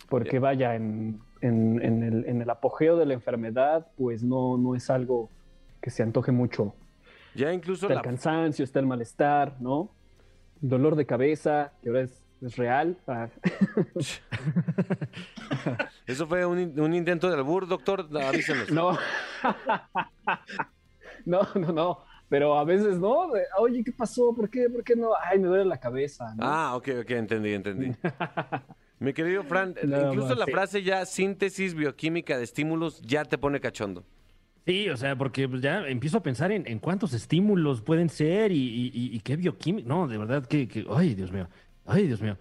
[0.08, 4.74] Porque vaya, en, en- en el, en el apogeo de la enfermedad, pues no, no
[4.74, 5.28] es algo
[5.82, 6.74] que se antoje mucho.
[7.34, 9.90] Ya incluso Está la, el cansancio, está el malestar, ¿no?
[10.62, 12.96] Dolor de cabeza, que ahora es, es real.
[13.06, 13.28] Ah,
[16.06, 18.08] eso fue un, un intento de albur, doctor.
[18.22, 18.70] Avísenos.
[18.70, 18.96] no.
[21.24, 21.98] no, no, no.
[22.28, 23.30] pero a veces no.
[23.58, 24.34] Oye, ¿qué pasó?
[24.34, 24.68] ¿Por qué?
[24.68, 25.10] ¿Por qué no?
[25.22, 26.34] Ay, me duele la cabeza.
[26.36, 26.44] ¿no?
[26.44, 27.92] Ah, ok, ok, entendí, entendí.
[29.00, 30.52] Mi querido Fran, Nada incluso la sí.
[30.52, 34.04] frase ya síntesis bioquímica de estímulos ya te pone cachondo.
[34.66, 38.50] Sí, o sea, porque pues, ya empiezo a pensar en, en cuántos estímulos pueden ser
[38.50, 39.86] y, y- y- y qué bioquímica.
[39.86, 41.48] No, de verdad que, que- Ay, Dios mío.
[41.86, 42.38] Ay, Dios mío.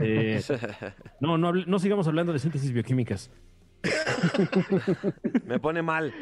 [0.00, 0.40] Este,
[1.20, 3.30] no, no, no sigamos hablando de síntesis bioquímicas.
[5.46, 6.12] Me pone mal.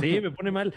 [0.00, 0.74] Sí, me pone mal.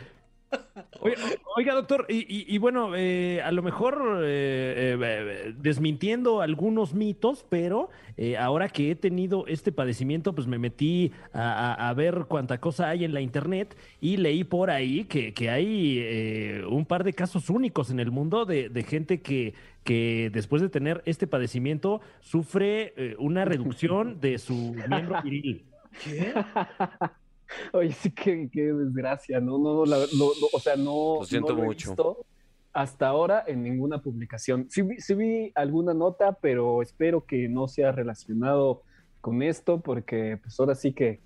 [1.57, 8.37] Oiga, doctor, y, bueno, eh, a lo mejor eh, eh, desmintiendo algunos mitos, pero eh,
[8.37, 13.13] ahora que he tenido este padecimiento, pues me metí a, ver cuánta cosa hay en
[13.13, 17.99] la internet y leí por ahí que, que hay un par de casos únicos en
[17.99, 24.37] el mundo de, gente que, que después de tener este padecimiento sufre una reducción de
[24.37, 25.65] su miembro viril.
[27.73, 29.57] Oye, sí, qué, qué desgracia, ¿no?
[29.57, 31.89] no, la- no, no, o sea, no, Lo siento no he mucho.
[31.91, 32.25] visto
[32.73, 34.67] hasta ahora en ninguna publicación.
[34.69, 38.83] Sí, vi- sí vi alguna nota, pero espero que no sea relacionado
[39.19, 41.21] con esto, porque pues ahora sí que,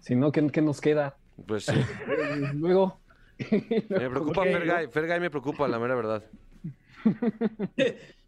[0.00, 1.16] si no, ¿qué, qué nos queda?
[1.46, 1.72] Pues sí.
[2.08, 3.00] Eh, Luego...
[3.50, 4.48] Me preocupa Ok.
[4.48, 4.88] Fergay.
[4.88, 6.24] Fergay me preocupa, la mera verdad.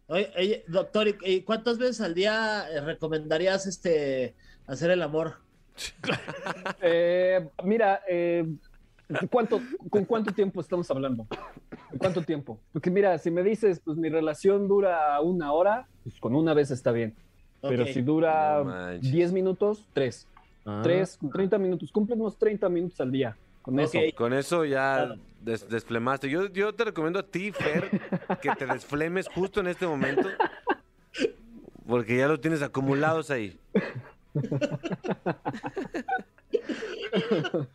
[0.07, 5.35] Oye, oye, doctor, ¿y- y cuántas veces al día eh, recomendarías este hacer el amor?
[6.81, 8.45] Eh, mira, eh,
[9.29, 11.25] ¿cuánto, ¿con cuánto tiempo estamos hablando?
[11.89, 12.59] ¿Con cuánto tiempo?
[12.71, 16.71] Porque mira, si me dices, pues mi relación dura una hora, pues con una vez
[16.71, 17.15] está bien.
[17.61, 19.11] Pero si dura No manches.
[19.11, 20.27] 10 minutos, 3.
[20.65, 20.81] Ah.
[20.83, 21.91] 3, 30 minutos.
[21.91, 23.37] Cumple unos 30 minutos al día.
[23.61, 23.97] Con eso.
[24.15, 25.15] Con eso ya Claro.
[25.41, 26.29] des- desflemaste.
[26.29, 27.89] Yo, yo te recomiendo a ti, Fer,
[28.41, 30.27] que te desflemes justo en este momento.
[31.87, 33.57] Porque ya lo tienes acumulados ahí.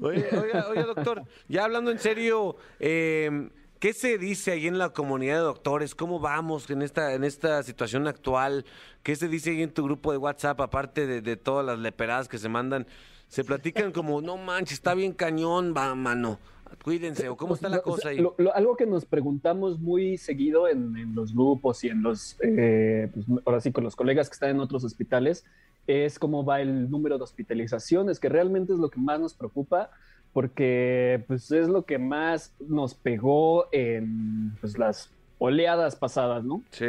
[0.00, 3.50] Oye, oiga, oiga, doctor, ya hablando en serio, eh,
[3.80, 5.94] ¿qué se dice ahí en la comunidad de doctores?
[5.96, 8.64] ¿Cómo vamos en esta, en esta situación actual?
[9.02, 12.28] ¿Qué se dice ahí en tu grupo de WhatsApp, aparte de, de todas las leperadas
[12.28, 12.86] que se mandan?
[13.26, 16.38] Se platican como, no manches, está bien cañón, va, mano.
[16.84, 18.18] Cuídense, o cómo está la cosa ahí.
[18.18, 22.36] lo- lo- algo que nos preguntamos muy seguido en, en los grupos y en los,
[22.42, 25.44] eh, pues, ahora sí, con los colegas que están en otros hospitales,
[25.88, 29.90] es cómo va el número de hospitalizaciones, que realmente es lo que más nos preocupa,
[30.32, 36.62] porque pues, es lo que más nos pegó en pues, las oleadas pasadas, ¿no?
[36.70, 36.86] Sí.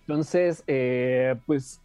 [0.00, 1.80] Entonces, eh, pues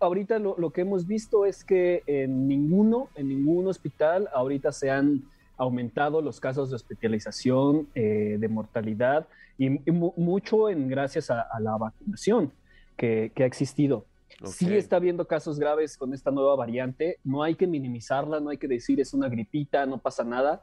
[0.00, 4.90] ahorita lo, lo que hemos visto es que en ninguno, en ningún hospital ahorita se
[4.90, 5.22] han
[5.56, 9.28] aumentado los casos de hospitalización, eh, de mortalidad
[9.58, 12.50] y, y mu- mucho en gracias a, a la vacunación
[12.96, 14.04] que, que ha existido.
[14.44, 14.72] Sí Ok.
[14.72, 18.68] está habiendo casos graves con esta nueva variante, no hay que minimizarla, no hay que
[18.68, 20.62] decir es una gripita, no pasa nada.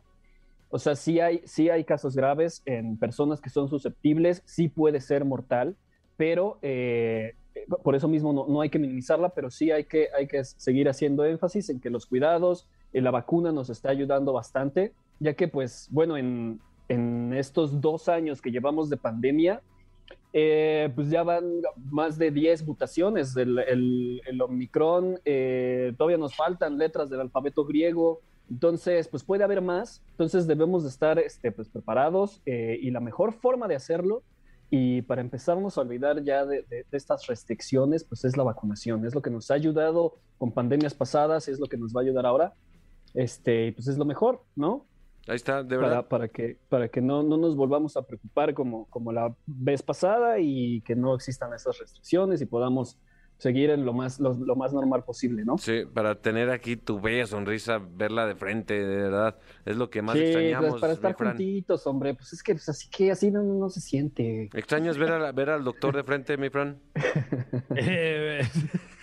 [0.70, 5.00] O sea, sí hay, sí hay casos graves en personas que son susceptibles, sí puede
[5.00, 5.78] ser mortal,
[6.18, 7.36] pero eh,
[7.84, 10.90] por eso mismo no, no hay que minimizarla, pero sí hay que, hay que seguir
[10.90, 15.48] haciendo énfasis en que los cuidados, eh, la vacuna nos está ayudando bastante, ya que
[15.48, 16.60] pues bueno, en,
[16.90, 19.62] en estos dos años que llevamos de pandemia,
[20.40, 21.46] eh, pues ya van
[21.90, 23.36] más de 10 mutaciones.
[23.36, 28.22] El, el, el Omicron, eh, todavía nos faltan letras del alfabeto griego.
[28.50, 30.04] Entonces, pues puede haber más.
[30.12, 34.22] Entonces debemos de estar este, pues, preparados eh, y la mejor forma de hacerlo
[34.70, 39.06] y para empezarnos a olvidar ya de, de- de estas restricciones, pues es la vacunación.
[39.06, 42.04] Es lo que nos ha ayudado con pandemias pasadas, es lo que nos va a
[42.04, 42.54] ayudar ahora.
[43.16, 44.86] Este, pues es lo mejor, ¿no?
[45.28, 46.08] Ahí está, de para, verdad.
[46.08, 50.40] para que, para que no, no nos volvamos a preocupar como, como la vez pasada
[50.40, 52.98] y que no existan esas restricciones y podamos
[53.38, 55.58] seguir en lo más, lo, lo más normal posible, ¿no?
[55.60, 59.38] Sí, para tener aquí tu bella sonrisa, verla de frente, de verdad.
[59.66, 61.32] Es lo que más Sí, extrañamos, pues para estar Fran.
[61.34, 64.50] juntitos, hombre, pues es que pues, así que así no, no se siente.
[64.54, 66.80] ¿Extrañas ver, a- ver al doctor de frente, mi Fran?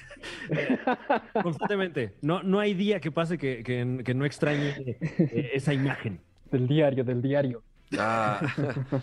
[1.42, 2.14] Constantemente.
[2.22, 6.20] No, no hay día que pase que, que- que no extrañe eh, esa imagen.
[6.50, 7.62] Del diario, del diario.
[7.98, 8.40] Ah,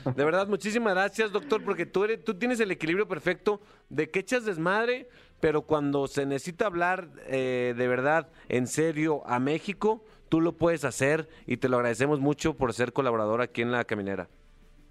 [0.16, 4.20] de verdad, muchísimas gracias, doctor, porque tú, eres, tú tienes el equilibrio perfecto de que
[4.20, 5.07] echas desmadre,
[5.39, 10.84] pero cuando se necesita hablar eh, de verdad, en serio, a México, tú lo puedes
[10.86, 14.30] hacer y te lo agradecemos mucho por ser colaborador aquí en La Caminera.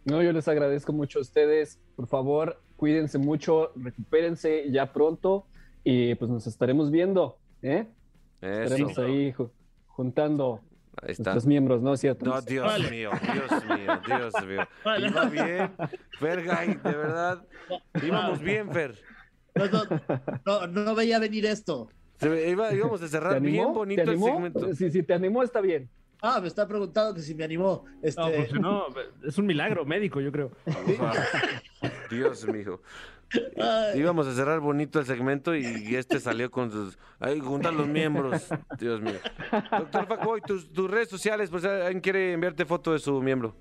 [0.04, 1.78] No, yo les agradezco mucho a ustedes.
[1.94, 5.46] Por favor, cuídense mucho, recupérense ya pronto
[5.84, 7.86] y pues nos estaremos viendo, ¿eh?
[8.40, 9.50] Estaremos ahí ju-
[9.86, 10.60] juntando
[11.02, 12.24] ahí nuestros miembros, ¿no es cierto?
[12.26, 12.90] No, Dios Vale.
[12.90, 14.68] mío, Dios mío, Dios mío.
[14.84, 15.08] Vale.
[15.08, 15.70] Iba bien,
[16.18, 17.44] Fergay, de verdad.
[18.02, 18.94] Íbamos bien, Fer.
[20.46, 21.88] No, no, veía venir esto.
[22.18, 24.74] Se iba- íbamos a ¿Te cerrar bien bonito ¿Te el segmento.
[24.74, 25.88] Si, si te animó, está bien.
[26.22, 27.84] Ah, me está preguntando que si me animó.
[28.02, 28.84] Este, No, pues, no,
[29.26, 30.50] es un milagro médico, yo creo.
[32.10, 32.80] Dios mío.
[33.58, 36.98] Ay, Íbamos a cerrar bonito el segmento y este salió con sus.
[37.18, 38.48] Ahí juntan los miembros.
[38.78, 39.18] Dios mío.
[39.70, 43.54] Doctor Facoy, tus, tus redes sociales, pues alguien quiere enviarte foto de su miembro.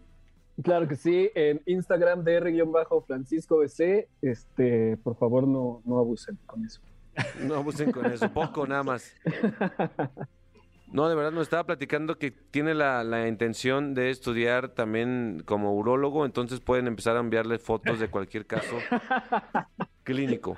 [0.62, 6.82] Claro que sí, en Instagram dr-francisco BC, este, por favor no, no abusen con eso.
[7.42, 9.14] No abusen con eso, poco nada más.
[10.92, 15.76] No, de verdad nos estaba platicando que tiene la, la intención de estudiar también como
[15.76, 18.76] urólogo, entonces pueden empezar a enviarle fotos de cualquier caso
[20.04, 20.58] clínico.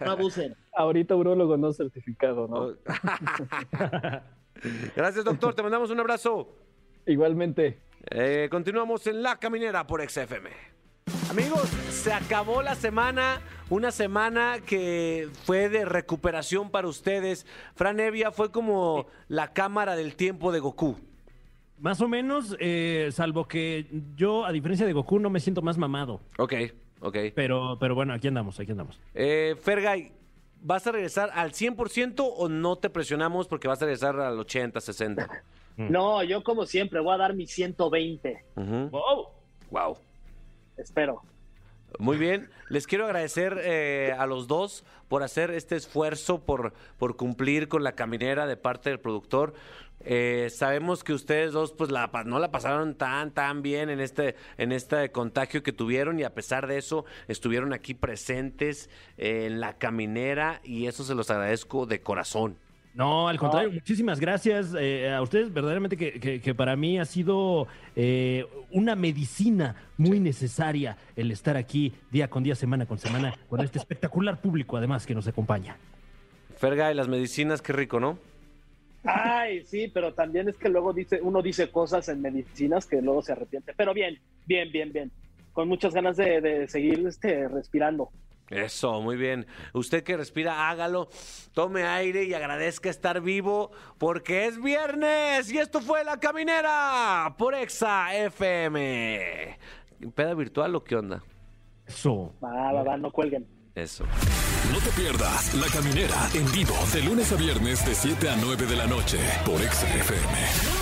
[0.00, 0.54] no abusen.
[0.76, 2.76] Ahorita urólogo no certificado, ¿no?
[4.96, 5.54] Gracias, doctor.
[5.54, 6.56] Te mandamos un abrazo.
[7.06, 7.80] Igualmente.
[8.10, 10.71] Eh, continuamos en La Caminera por XFM.
[11.30, 17.46] Amigos, se acabó la semana, una semana que fue de recuperación para ustedes.
[17.74, 20.96] Fran Evia fue como la cámara del tiempo de Goku.
[21.78, 25.78] Más o menos, eh, salvo que yo, a diferencia de Goku, no me siento más
[25.78, 26.20] mamado.
[26.38, 26.54] Ok,
[27.00, 27.16] ok.
[27.34, 29.00] Pero, pero bueno, aquí andamos, aquí andamos.
[29.14, 30.12] Eh, Fergay,
[30.60, 34.80] ¿vas a regresar al 100% o no te presionamos porque vas a regresar al 80,
[34.80, 35.44] 60?
[35.78, 38.44] No, yo como siempre voy a dar mi 120.
[38.56, 38.90] Ujú.
[38.90, 39.28] ¡Wow!
[39.70, 39.96] Wow.
[40.82, 41.22] Espero.
[41.98, 47.16] Muy bien, les quiero agradecer eh, a los dos por hacer este esfuerzo, por, por
[47.16, 49.52] cumplir con la caminera de parte del productor.
[50.00, 54.34] Eh, sabemos que ustedes dos pues la, no la pasaron tan tan bien en este
[54.58, 59.60] en este contagio que tuvieron y a pesar de eso estuvieron aquí presentes eh, en
[59.60, 62.58] la caminera y eso se los agradezco de corazón.
[62.94, 65.52] No, al contrario, muchísimas gracias eh, a ustedes.
[65.52, 67.66] Verdaderamente que, que- que para mí ha sido
[67.96, 73.60] eh, una medicina muy necesaria el estar aquí día con día, semana con semana, con
[73.60, 75.76] este espectacular público además que nos acompaña.
[76.58, 78.18] Fergay, las medicinas, qué rico, ¿no?
[79.04, 83.22] Ay, sí, pero también es que luego dice, uno dice cosas en medicinas que luego
[83.22, 83.72] se arrepiente.
[83.76, 85.10] Pero bien, bien, bien, bien.
[85.54, 88.10] Con muchas ganas de, de seguir este, respirando.
[88.52, 89.46] Eso, muy bien.
[89.72, 91.08] Usted que respira, hágalo,
[91.52, 97.54] tome aire y agradezca estar vivo porque es viernes y esto fue La Caminera por
[97.54, 99.58] Exa FM.
[100.14, 101.22] ¿Peda virtual o qué onda?
[101.86, 102.34] Eso.
[102.44, 103.46] Va, va, va, no cuelguen.
[103.74, 104.04] Eso.
[104.70, 108.66] No te pierdas La Caminera en vivo de lunes a viernes de 7 a 9
[108.66, 110.81] de la noche por XFM.